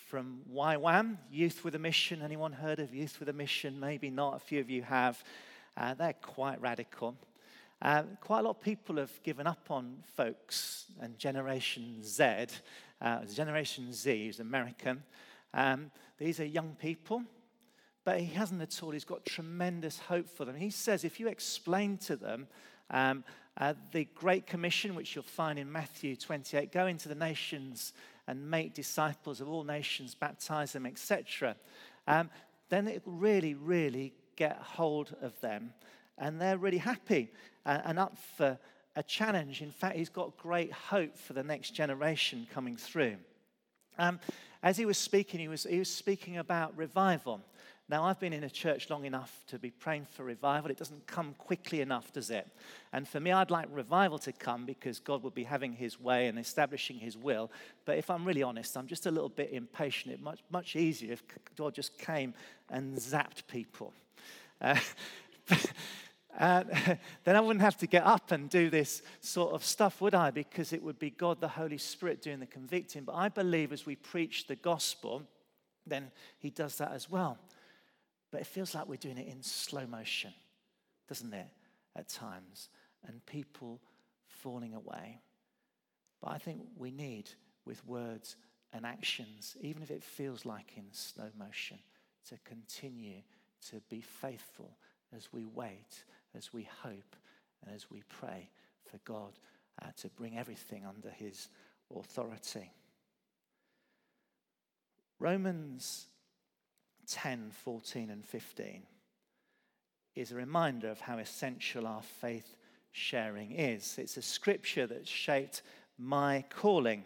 from 0.08 0.42
YWAM, 0.52 1.16
Youth 1.30 1.64
with 1.64 1.74
a 1.74 1.78
Mission. 1.78 2.20
Anyone 2.20 2.52
heard 2.52 2.78
of 2.78 2.94
Youth 2.94 3.20
with 3.20 3.30
a 3.30 3.34
Mission? 3.34 3.80
Maybe 3.80 4.10
not. 4.10 4.36
A 4.36 4.38
few 4.38 4.60
of 4.60 4.68
you 4.68 4.82
have. 4.82 5.22
Uh, 5.78 5.94
they're 5.94 6.12
quite 6.12 6.60
radical. 6.60 7.16
Uh, 7.80 8.02
quite 8.20 8.40
a 8.40 8.42
lot 8.42 8.50
of 8.50 8.60
people 8.60 8.96
have 8.96 9.22
given 9.22 9.46
up 9.46 9.70
on 9.70 9.98
folks 10.16 10.86
and 11.00 11.16
Generation 11.16 12.02
Z. 12.02 12.46
Uh, 13.00 13.24
Generation 13.24 13.92
Z 13.92 14.28
is 14.28 14.40
American. 14.40 15.02
Um, 15.54 15.92
these 16.18 16.40
are 16.40 16.44
young 16.44 16.76
people, 16.80 17.22
but 18.04 18.18
he 18.18 18.26
hasn't 18.26 18.60
at 18.60 18.82
all. 18.82 18.90
He's 18.90 19.04
got 19.04 19.24
tremendous 19.24 20.00
hope 20.00 20.28
for 20.28 20.44
them. 20.44 20.56
He 20.56 20.70
says 20.70 21.04
if 21.04 21.20
you 21.20 21.28
explain 21.28 21.98
to 21.98 22.16
them 22.16 22.48
um, 22.90 23.22
uh, 23.56 23.74
the 23.92 24.08
Great 24.14 24.46
Commission, 24.46 24.96
which 24.96 25.14
you'll 25.14 25.22
find 25.22 25.56
in 25.56 25.70
Matthew 25.70 26.16
28, 26.16 26.72
go 26.72 26.86
into 26.88 27.08
the 27.08 27.14
nations 27.14 27.92
and 28.26 28.50
make 28.50 28.74
disciples 28.74 29.40
of 29.40 29.48
all 29.48 29.62
nations, 29.62 30.16
baptize 30.16 30.72
them, 30.72 30.84
etc., 30.84 31.54
um, 32.08 32.28
then 32.70 32.88
it 32.88 33.06
will 33.06 33.14
really, 33.14 33.54
really 33.54 34.12
get 34.36 34.56
hold 34.56 35.14
of 35.22 35.40
them 35.40 35.72
and 36.18 36.40
they're 36.40 36.58
really 36.58 36.78
happy 36.78 37.30
and 37.64 37.98
up 37.98 38.16
for 38.36 38.58
a 38.96 39.02
challenge. 39.02 39.62
In 39.62 39.70
fact, 39.70 39.96
he's 39.96 40.08
got 40.08 40.36
great 40.36 40.72
hope 40.72 41.16
for 41.16 41.32
the 41.32 41.42
next 41.42 41.70
generation 41.70 42.46
coming 42.52 42.76
through. 42.76 43.16
Um, 43.98 44.20
as 44.62 44.76
he 44.76 44.86
was 44.86 44.98
speaking, 44.98 45.38
he 45.40 45.48
was, 45.48 45.64
he 45.64 45.78
was 45.78 45.92
speaking 45.92 46.38
about 46.38 46.76
revival. 46.76 47.40
Now, 47.90 48.04
I've 48.04 48.20
been 48.20 48.34
in 48.34 48.44
a 48.44 48.50
church 48.50 48.90
long 48.90 49.06
enough 49.06 49.44
to 49.46 49.58
be 49.58 49.70
praying 49.70 50.08
for 50.10 50.22
revival. 50.22 50.70
It 50.70 50.76
doesn't 50.76 51.06
come 51.06 51.34
quickly 51.38 51.80
enough, 51.80 52.12
does 52.12 52.28
it? 52.28 52.46
And 52.92 53.08
for 53.08 53.18
me, 53.18 53.32
I'd 53.32 53.50
like 53.50 53.66
revival 53.72 54.18
to 54.20 54.32
come 54.32 54.66
because 54.66 54.98
God 54.98 55.22
would 55.22 55.34
be 55.34 55.44
having 55.44 55.72
his 55.72 55.98
way 55.98 56.26
and 56.26 56.38
establishing 56.38 56.98
his 56.98 57.16
will. 57.16 57.50
But 57.86 57.96
if 57.96 58.10
I'm 58.10 58.26
really 58.26 58.42
honest, 58.42 58.76
I'm 58.76 58.86
just 58.86 59.06
a 59.06 59.10
little 59.10 59.30
bit 59.30 59.52
impatient. 59.52 60.12
It's 60.12 60.22
much, 60.22 60.40
much 60.50 60.76
easier 60.76 61.12
if 61.12 61.22
God 61.56 61.74
just 61.74 61.96
came 61.96 62.34
and 62.68 62.94
zapped 62.98 63.46
people. 63.46 63.94
Uh, 64.60 64.76
uh, 66.38 66.64
then 67.24 67.36
I 67.36 67.40
wouldn't 67.40 67.62
have 67.62 67.76
to 67.78 67.86
get 67.86 68.04
up 68.04 68.32
and 68.32 68.48
do 68.48 68.70
this 68.70 69.02
sort 69.20 69.54
of 69.54 69.64
stuff, 69.64 70.00
would 70.00 70.14
I? 70.14 70.30
Because 70.30 70.72
it 70.72 70.82
would 70.82 70.98
be 70.98 71.10
God, 71.10 71.40
the 71.40 71.48
Holy 71.48 71.78
Spirit, 71.78 72.22
doing 72.22 72.40
the 72.40 72.46
convicting. 72.46 73.04
But 73.04 73.14
I 73.14 73.28
believe 73.28 73.72
as 73.72 73.86
we 73.86 73.96
preach 73.96 74.46
the 74.46 74.56
gospel, 74.56 75.22
then 75.86 76.10
He 76.38 76.50
does 76.50 76.76
that 76.76 76.92
as 76.92 77.10
well. 77.10 77.38
But 78.30 78.42
it 78.42 78.46
feels 78.46 78.74
like 78.74 78.88
we're 78.88 78.96
doing 78.96 79.18
it 79.18 79.28
in 79.28 79.42
slow 79.42 79.86
motion, 79.86 80.32
doesn't 81.08 81.32
it, 81.32 81.48
at 81.96 82.08
times? 82.08 82.68
And 83.06 83.24
people 83.26 83.80
falling 84.26 84.74
away. 84.74 85.20
But 86.20 86.32
I 86.32 86.38
think 86.38 86.62
we 86.76 86.90
need, 86.90 87.30
with 87.64 87.84
words 87.86 88.36
and 88.72 88.84
actions, 88.84 89.56
even 89.60 89.82
if 89.82 89.90
it 89.90 90.02
feels 90.02 90.44
like 90.44 90.72
in 90.76 90.84
slow 90.92 91.30
motion, 91.38 91.78
to 92.28 92.36
continue 92.44 93.22
to 93.70 93.80
be 93.88 94.00
faithful 94.00 94.76
as 95.16 95.28
we 95.32 95.44
wait, 95.44 96.04
as 96.36 96.52
we 96.52 96.68
hope, 96.82 97.16
and 97.64 97.74
as 97.74 97.90
we 97.90 98.02
pray 98.08 98.50
for 98.90 98.98
God 99.04 99.32
uh, 99.82 99.88
to 99.98 100.08
bring 100.08 100.38
everything 100.38 100.84
under 100.86 101.10
His 101.10 101.48
authority. 101.94 102.70
Romans 105.18 106.06
10 107.08 107.50
14 107.50 108.10
and 108.10 108.24
15 108.24 108.82
is 110.14 110.32
a 110.32 110.36
reminder 110.36 110.90
of 110.90 111.00
how 111.00 111.18
essential 111.18 111.86
our 111.86 112.02
faith 112.02 112.56
sharing 112.92 113.52
is. 113.52 113.96
It's 113.98 114.16
a 114.16 114.22
scripture 114.22 114.86
that 114.86 115.06
shaped 115.06 115.62
my 115.98 116.44
calling. 116.50 117.04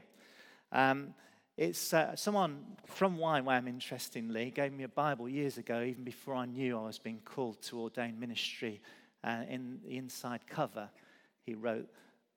Um, 0.70 1.14
it's 1.56 1.92
uh, 1.92 2.16
someone 2.16 2.64
from 2.86 3.18
YWAM, 3.18 3.68
interestingly, 3.68 4.50
gave 4.50 4.72
me 4.72 4.84
a 4.84 4.88
Bible 4.88 5.28
years 5.28 5.58
ago, 5.58 5.82
even 5.82 6.02
before 6.02 6.34
I 6.34 6.46
knew 6.46 6.78
I 6.78 6.86
was 6.86 6.98
being 6.98 7.20
called 7.24 7.60
to 7.62 7.80
ordain 7.80 8.18
ministry. 8.18 8.80
Uh, 9.24 9.42
in 9.48 9.78
the 9.84 9.96
inside 9.96 10.46
cover, 10.46 10.90
he 11.44 11.54
wrote 11.54 11.88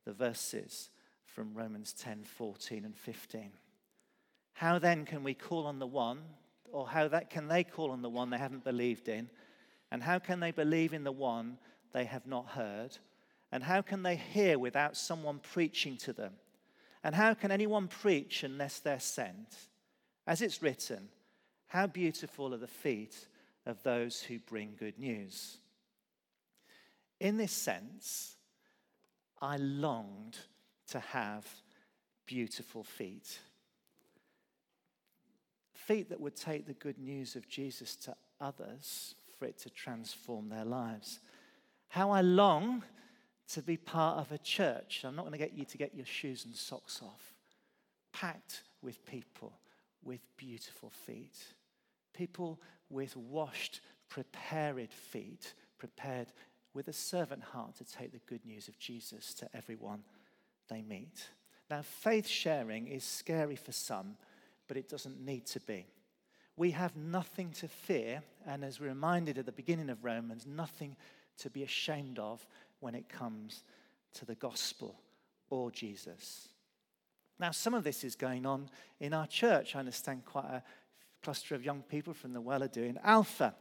the 0.06 0.13
verses 0.13 0.89
from 1.26 1.54
Romans 1.54 1.93
10 1.93 2.24
14 2.24 2.86
and 2.86 2.95
15. 2.95 3.52
how 4.54 4.80
then 4.80 5.06
can 5.06 5.24
we 5.24 5.34
call 5.34 5.65
on 5.65 5.80
the 5.80 5.88
one, 5.88 6.21
or 6.71 6.88
how 6.88 7.08
that 7.08 7.30
can 7.30 7.48
they 7.48 7.63
call 7.63 7.91
on 7.91 8.02
the 8.02 8.10
one 8.10 8.30
they 8.30 8.38
haven't 8.38 8.63
believed 8.63 9.10
in? 9.10 9.30
And 9.91 10.02
how 10.04 10.19
can 10.19 10.39
they 10.39 10.52
believe 10.52 10.93
in 10.93 11.04
the 11.04 11.12
one 11.12 11.58
they 11.93 12.06
have 12.06 12.26
not 12.26 12.48
heard? 12.48 12.98
And 13.52 13.63
how 13.63 13.82
can 13.82 14.04
they 14.04 14.15
hear 14.15 14.58
without 14.60 14.98
someone 14.98 15.39
preaching 15.39 15.98
to 15.98 16.13
them? 16.13 16.34
And 17.04 17.13
how 17.13 17.34
can 17.34 17.52
anyone 17.52 17.88
preach 17.88 18.43
unless 18.43 18.80
they're 18.80 19.00
sent? 19.00 19.56
As 20.26 20.41
it's 20.41 20.62
written, 20.62 21.10
how 21.67 21.88
beautiful 21.88 22.54
are 22.54 22.58
the 22.58 22.67
feet 22.67 23.28
of 23.65 23.82
those 23.84 24.21
who 24.21 24.39
bring 24.39 24.76
good 24.78 24.98
news. 24.98 25.58
In 27.26 27.38
this 27.38 27.54
sense, 27.54 28.36
I 29.42 29.58
longed 29.58 30.38
to 30.90 31.00
have 31.00 31.44
beautiful 32.28 32.84
feet. 32.84 33.40
Feet 35.74 36.10
that 36.10 36.22
would 36.22 36.36
take 36.36 36.68
the 36.68 36.74
good 36.74 37.00
news 37.00 37.36
of 37.36 37.50
Jesus 37.50 37.96
to 37.96 38.16
others 38.40 39.16
for 39.40 39.46
it 39.46 39.58
to 39.62 39.72
transform 39.72 40.50
their 40.50 40.66
lives. 40.66 41.20
How 41.88 42.12
I 42.12 42.22
long 42.22 42.84
to 43.54 43.64
be 43.64 43.76
part 43.76 44.20
of 44.20 44.32
a 44.32 44.38
church. 44.38 45.02
I'm 45.04 45.16
not 45.16 45.24
going 45.24 45.32
to 45.32 45.40
get 45.40 45.58
you 45.58 45.66
to 45.66 45.78
get 45.80 45.96
your 45.96 46.06
shoes 46.06 46.46
and 46.46 46.56
socks 46.56 47.02
off, 47.02 47.34
packed 48.14 48.62
with 48.84 49.04
people 49.04 49.58
with 50.04 50.20
beautiful 50.38 50.92
feet, 50.92 51.40
people 52.14 52.62
with 52.92 53.18
washed, 53.18 53.82
prepared 54.10 54.94
feet, 54.94 55.56
prepared 55.80 56.28
with 56.76 56.90
a 56.90 56.94
servant 56.94 57.42
heart 57.42 57.76
to 57.78 57.86
take 57.86 58.12
the 58.12 58.20
good 58.28 58.46
news 58.46 58.68
of 58.68 58.78
Jesus 58.78 59.34
to 59.34 59.50
everyone 59.56 60.04
they 60.70 60.82
meet. 60.82 61.30
Now, 61.70 61.82
faith 61.82 62.28
sharing 62.28 62.88
is 62.88 63.04
scary 63.04 63.56
for 63.56 63.72
some, 63.72 64.18
but 64.68 64.78
it 64.78 64.90
doesn't 64.90 65.26
need 65.26 65.46
to 65.48 65.60
be. 65.62 65.88
We 66.58 66.72
have 66.72 66.96
nothing 66.96 67.52
to 67.54 67.68
fear, 67.68 68.22
and 68.46 68.64
as 68.64 68.80
we're 68.80 68.90
reminded 68.90 69.38
at 69.38 69.46
the 69.46 69.52
beginning 69.52 69.90
of 69.90 70.04
Romans, 70.04 70.46
nothing 70.46 70.96
to 71.40 71.50
be 71.50 71.64
ashamed 71.64 72.20
of 72.20 72.46
when 72.82 72.94
it 72.94 73.10
comes 73.10 73.64
to 74.16 74.26
the 74.26 74.36
gospel 74.36 75.00
or 75.50 75.72
Jesus. 75.72 76.50
Now, 77.40 77.52
some 77.52 77.74
of 77.74 77.84
this 77.84 78.04
is 78.04 78.16
going 78.16 78.46
on 78.46 78.70
in 79.00 79.14
our 79.14 79.28
church. 79.28 79.76
I 79.76 79.80
understand 79.80 80.26
quite 80.26 80.46
a 80.46 80.64
cluster 81.24 81.56
of 81.56 81.66
young 81.66 81.82
people 81.82 82.14
from 82.14 82.34
the 82.34 82.42
well 82.42 82.64
are 82.64 82.68
doing 82.68 82.98
Alpha. 83.04 83.56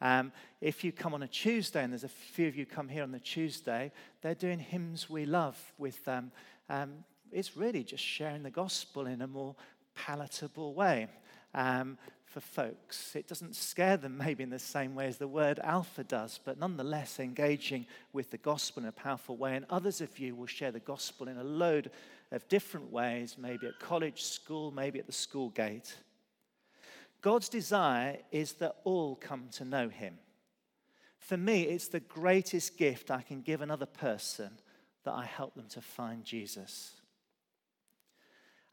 Um, 0.00 0.32
if 0.60 0.82
you 0.82 0.92
come 0.92 1.14
on 1.14 1.22
a 1.22 1.28
Tuesday, 1.28 1.82
and 1.82 1.92
there's 1.92 2.04
a 2.04 2.08
few 2.08 2.48
of 2.48 2.56
you 2.56 2.66
come 2.66 2.88
here 2.88 3.02
on 3.02 3.12
the 3.12 3.20
Tuesday, 3.20 3.92
they're 4.22 4.34
doing 4.34 4.58
hymns 4.58 5.10
we 5.10 5.26
love 5.26 5.58
with. 5.78 6.06
Um, 6.08 6.32
um, 6.68 7.04
it's 7.32 7.56
really 7.56 7.84
just 7.84 8.02
sharing 8.02 8.42
the 8.42 8.50
gospel 8.50 9.06
in 9.06 9.22
a 9.22 9.26
more 9.26 9.54
palatable 9.94 10.74
way 10.74 11.08
um, 11.54 11.98
for 12.24 12.40
folks. 12.40 13.14
It 13.14 13.26
doesn't 13.26 13.56
scare 13.56 13.96
them 13.96 14.16
maybe 14.24 14.42
in 14.42 14.50
the 14.50 14.58
same 14.58 14.94
way 14.94 15.06
as 15.06 15.18
the 15.18 15.28
word 15.28 15.60
alpha 15.62 16.04
does, 16.04 16.40
but 16.44 16.58
nonetheless 16.58 17.20
engaging 17.20 17.86
with 18.12 18.30
the 18.30 18.38
gospel 18.38 18.82
in 18.82 18.88
a 18.88 18.92
powerful 18.92 19.36
way. 19.36 19.56
And 19.56 19.66
others 19.68 20.00
of 20.00 20.18
you 20.18 20.34
will 20.34 20.46
share 20.46 20.72
the 20.72 20.80
gospel 20.80 21.28
in 21.28 21.38
a 21.38 21.44
load 21.44 21.90
of 22.32 22.46
different 22.48 22.90
ways, 22.92 23.36
maybe 23.38 23.66
at 23.66 23.80
college, 23.80 24.22
school, 24.22 24.70
maybe 24.70 24.98
at 24.98 25.06
the 25.06 25.12
school 25.12 25.50
gate. 25.50 25.94
God's 27.20 27.48
desire 27.48 28.18
is 28.30 28.54
that 28.54 28.76
all 28.84 29.16
come 29.16 29.48
to 29.52 29.64
know 29.64 29.88
Him. 29.88 30.18
For 31.18 31.36
me, 31.36 31.62
it's 31.62 31.88
the 31.88 32.00
greatest 32.00 32.78
gift 32.78 33.10
I 33.10 33.22
can 33.22 33.42
give 33.42 33.60
another 33.60 33.86
person 33.86 34.50
that 35.04 35.12
I 35.12 35.24
help 35.24 35.54
them 35.54 35.68
to 35.70 35.80
find 35.80 36.24
Jesus. 36.24 36.92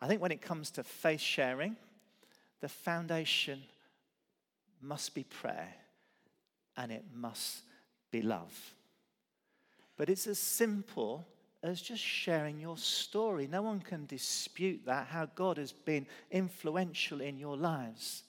I 0.02 0.08
think 0.08 0.22
when 0.22 0.32
it 0.32 0.42
comes 0.42 0.72
to 0.72 0.84
faith 0.84 1.20
sharing, 1.20 1.76
the 2.62 2.70
foundation 2.70 3.64
must 4.82 5.14
be 5.14 5.24
prayer 5.24 5.74
and 6.76 6.92
it 6.92 7.06
must 7.14 7.64
be 8.12 8.22
love. 8.22 8.74
But 9.98 10.10
it's 10.10 10.28
as 10.28 10.40
simple 10.40 11.28
as 11.64 11.82
just 11.82 12.04
sharing 12.04 12.60
your 12.60 12.78
story. 12.78 13.48
No 13.48 13.64
one 13.64 13.80
can 13.80 14.06
dispute 14.06 14.82
that, 14.86 15.08
how 15.08 15.26
God 15.36 15.58
has 15.58 15.72
been 15.72 16.06
influential 16.32 17.20
in 17.20 17.38
your 17.38 17.58
lives. 17.58 18.24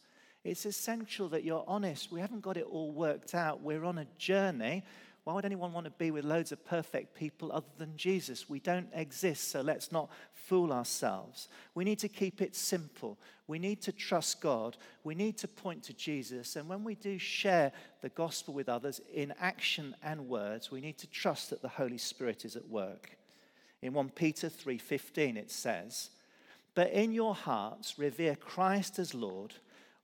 It's 0.48 0.64
essential 0.64 1.28
that 1.28 1.44
you're 1.44 1.64
honest. 1.66 2.10
We 2.10 2.20
haven't 2.20 2.40
got 2.40 2.56
it 2.56 2.66
all 2.70 2.90
worked 2.90 3.34
out. 3.34 3.62
We're 3.62 3.84
on 3.84 3.98
a 3.98 4.06
journey. 4.16 4.82
Why 5.24 5.34
would 5.34 5.44
anyone 5.44 5.74
want 5.74 5.84
to 5.84 5.90
be 5.90 6.10
with 6.10 6.24
loads 6.24 6.52
of 6.52 6.64
perfect 6.64 7.14
people 7.14 7.52
other 7.52 7.66
than 7.76 7.98
Jesus? 7.98 8.48
We 8.48 8.60
don't 8.60 8.88
exist, 8.94 9.48
so 9.50 9.60
let's 9.60 9.92
not 9.92 10.08
fool 10.32 10.72
ourselves. 10.72 11.48
We 11.74 11.84
need 11.84 11.98
to 11.98 12.08
keep 12.08 12.40
it 12.40 12.56
simple. 12.56 13.18
We 13.46 13.58
need 13.58 13.82
to 13.82 13.92
trust 13.92 14.40
God. 14.40 14.78
We 15.04 15.14
need 15.14 15.36
to 15.38 15.48
point 15.48 15.82
to 15.82 15.92
Jesus. 15.92 16.56
And 16.56 16.66
when 16.66 16.82
we 16.82 16.94
do 16.94 17.18
share 17.18 17.72
the 18.00 18.08
gospel 18.08 18.54
with 18.54 18.70
others 18.70 19.02
in 19.12 19.34
action 19.38 19.94
and 20.02 20.30
words, 20.30 20.70
we 20.70 20.80
need 20.80 20.96
to 20.98 21.06
trust 21.08 21.50
that 21.50 21.60
the 21.60 21.68
Holy 21.68 21.98
Spirit 21.98 22.46
is 22.46 22.56
at 22.56 22.68
work. 22.70 23.18
In 23.82 23.92
1 23.92 24.08
Peter 24.10 24.48
3:15 24.48 25.36
it 25.36 25.50
says, 25.50 26.08
"But 26.74 26.90
in 26.90 27.12
your 27.12 27.34
hearts 27.34 27.98
revere 27.98 28.34
Christ 28.34 28.98
as 28.98 29.12
Lord." 29.12 29.56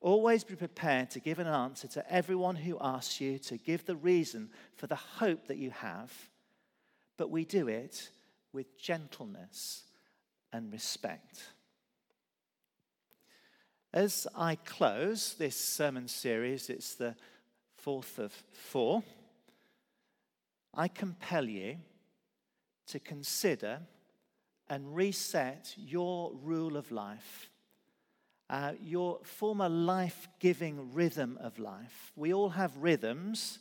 Always 0.04 0.44
be 0.44 0.54
prepared 0.54 1.08
to 1.12 1.18
give 1.18 1.38
an 1.38 1.46
answer 1.46 1.88
to 1.88 2.12
everyone 2.12 2.56
who 2.56 2.76
asks 2.78 3.22
you 3.22 3.38
to 3.38 3.56
give 3.56 3.86
the 3.86 3.96
reason 3.96 4.50
for 4.76 4.86
the 4.86 4.96
hope 4.96 5.46
that 5.46 5.56
you 5.56 5.70
have, 5.70 6.12
but 7.16 7.30
we 7.30 7.46
do 7.46 7.68
it 7.68 8.10
with 8.52 8.78
gentleness 8.78 9.84
and 10.52 10.70
respect. 10.70 11.44
As 13.94 14.26
I 14.36 14.56
close 14.56 15.36
this 15.38 15.56
sermon 15.56 16.06
series, 16.06 16.68
it's 16.68 16.96
the 16.96 17.16
fourth 17.78 18.18
of 18.18 18.30
four, 18.52 19.02
I 20.74 20.88
compel 20.88 21.48
you 21.48 21.78
to 22.88 23.00
consider 23.00 23.78
and 24.68 24.94
reset 24.94 25.72
your 25.78 26.34
rule 26.42 26.76
of 26.76 26.92
life 26.92 27.48
uh, 28.50 28.72
your 28.82 29.20
former 29.22 29.68
life 29.68 30.28
giving 30.38 30.92
rhythm 30.92 31.38
of 31.40 31.58
life. 31.58 32.12
We 32.16 32.34
all 32.34 32.50
have 32.50 32.76
rhythms, 32.76 33.58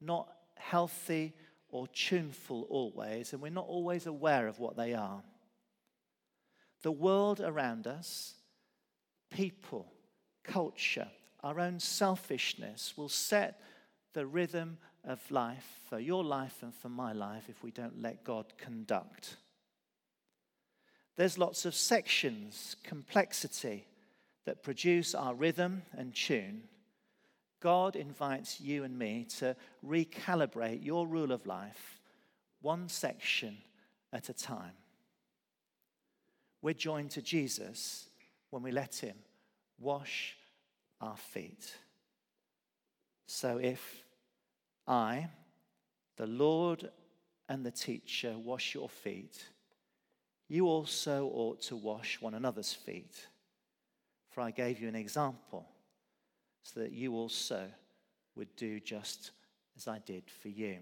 not 0.00 0.28
healthy 0.56 1.34
or 1.68 1.86
tuneful 1.88 2.66
always, 2.70 3.32
and 3.32 3.42
we're 3.42 3.50
not 3.50 3.66
always 3.66 4.06
aware 4.06 4.46
of 4.46 4.58
what 4.58 4.76
they 4.76 4.94
are. 4.94 5.22
The 6.82 6.92
world 6.92 7.40
around 7.40 7.86
us, 7.86 8.34
people, 9.30 9.92
culture, 10.44 11.08
our 11.42 11.60
own 11.60 11.78
selfishness 11.80 12.94
will 12.96 13.08
set 13.08 13.60
the 14.12 14.26
rhythm 14.26 14.78
of 15.04 15.18
life 15.30 15.80
for 15.88 15.98
your 15.98 16.24
life 16.24 16.62
and 16.62 16.74
for 16.74 16.88
my 16.88 17.12
life 17.12 17.44
if 17.48 17.62
we 17.62 17.70
don't 17.70 18.00
let 18.00 18.24
God 18.24 18.52
conduct. 18.56 19.36
There's 21.16 21.38
lots 21.38 21.64
of 21.64 21.74
sections, 21.74 22.76
complexity, 22.84 23.86
that 24.44 24.62
produce 24.62 25.14
our 25.14 25.34
rhythm 25.34 25.82
and 25.96 26.14
tune, 26.14 26.62
God 27.60 27.94
invites 27.94 28.60
you 28.60 28.82
and 28.82 28.98
me 28.98 29.26
to 29.38 29.54
recalibrate 29.86 30.84
your 30.84 31.06
rule 31.06 31.30
of 31.30 31.46
life 31.46 32.00
one 32.60 32.88
section 32.88 33.58
at 34.12 34.28
a 34.28 34.32
time. 34.32 34.72
We're 36.60 36.74
joined 36.74 37.10
to 37.12 37.22
Jesus 37.22 38.08
when 38.50 38.62
we 38.62 38.70
let 38.70 38.96
Him 38.96 39.16
wash 39.78 40.36
our 41.00 41.16
feet. 41.16 41.74
So 43.26 43.58
if 43.58 44.04
I, 44.86 45.28
the 46.16 46.26
Lord 46.26 46.90
and 47.48 47.66
the 47.66 47.70
teacher, 47.70 48.36
wash 48.38 48.74
your 48.74 48.88
feet, 48.88 49.44
you 50.48 50.66
also 50.66 51.30
ought 51.32 51.62
to 51.62 51.76
wash 51.76 52.20
one 52.20 52.34
another's 52.34 52.72
feet. 52.72 53.26
For 54.32 54.40
I 54.40 54.50
gave 54.50 54.80
you 54.80 54.88
an 54.88 54.94
example 54.94 55.66
so 56.62 56.80
that 56.80 56.92
you 56.92 57.12
also 57.12 57.66
would 58.34 58.54
do 58.56 58.80
just 58.80 59.32
as 59.76 59.86
I 59.86 59.98
did 59.98 60.24
for 60.40 60.48
you. 60.48 60.78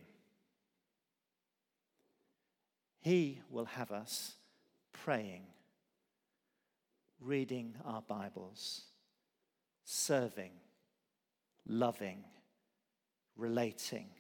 He 3.01 3.41
will 3.51 3.65
have 3.65 3.91
us 3.91 4.35
praying, 4.93 5.43
reading 7.21 7.75
our 7.85 8.03
Bibles, 8.03 8.83
serving, 9.85 10.53
loving, 11.67 12.23
relating, 13.37 14.11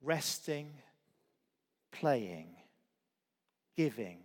resting, 0.00 0.70
playing, 1.90 2.54
giving, 3.76 4.18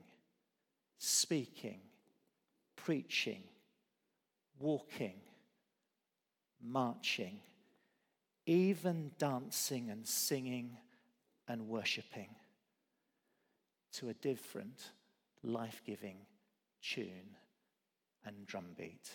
speaking, 1.00 1.80
preaching 2.76 3.42
walking, 4.60 5.20
marching, 6.62 7.40
even 8.46 9.12
dancing 9.18 9.90
and 9.90 10.08
singing 10.08 10.78
and 11.48 11.68
worshipping 11.68 12.30
to 13.94 14.10
a 14.10 14.14
different 14.14 14.92
life 15.44 15.82
giving 15.86 16.18
tune 16.82 17.36
and 18.26 18.46
drumbeat. 18.46 19.10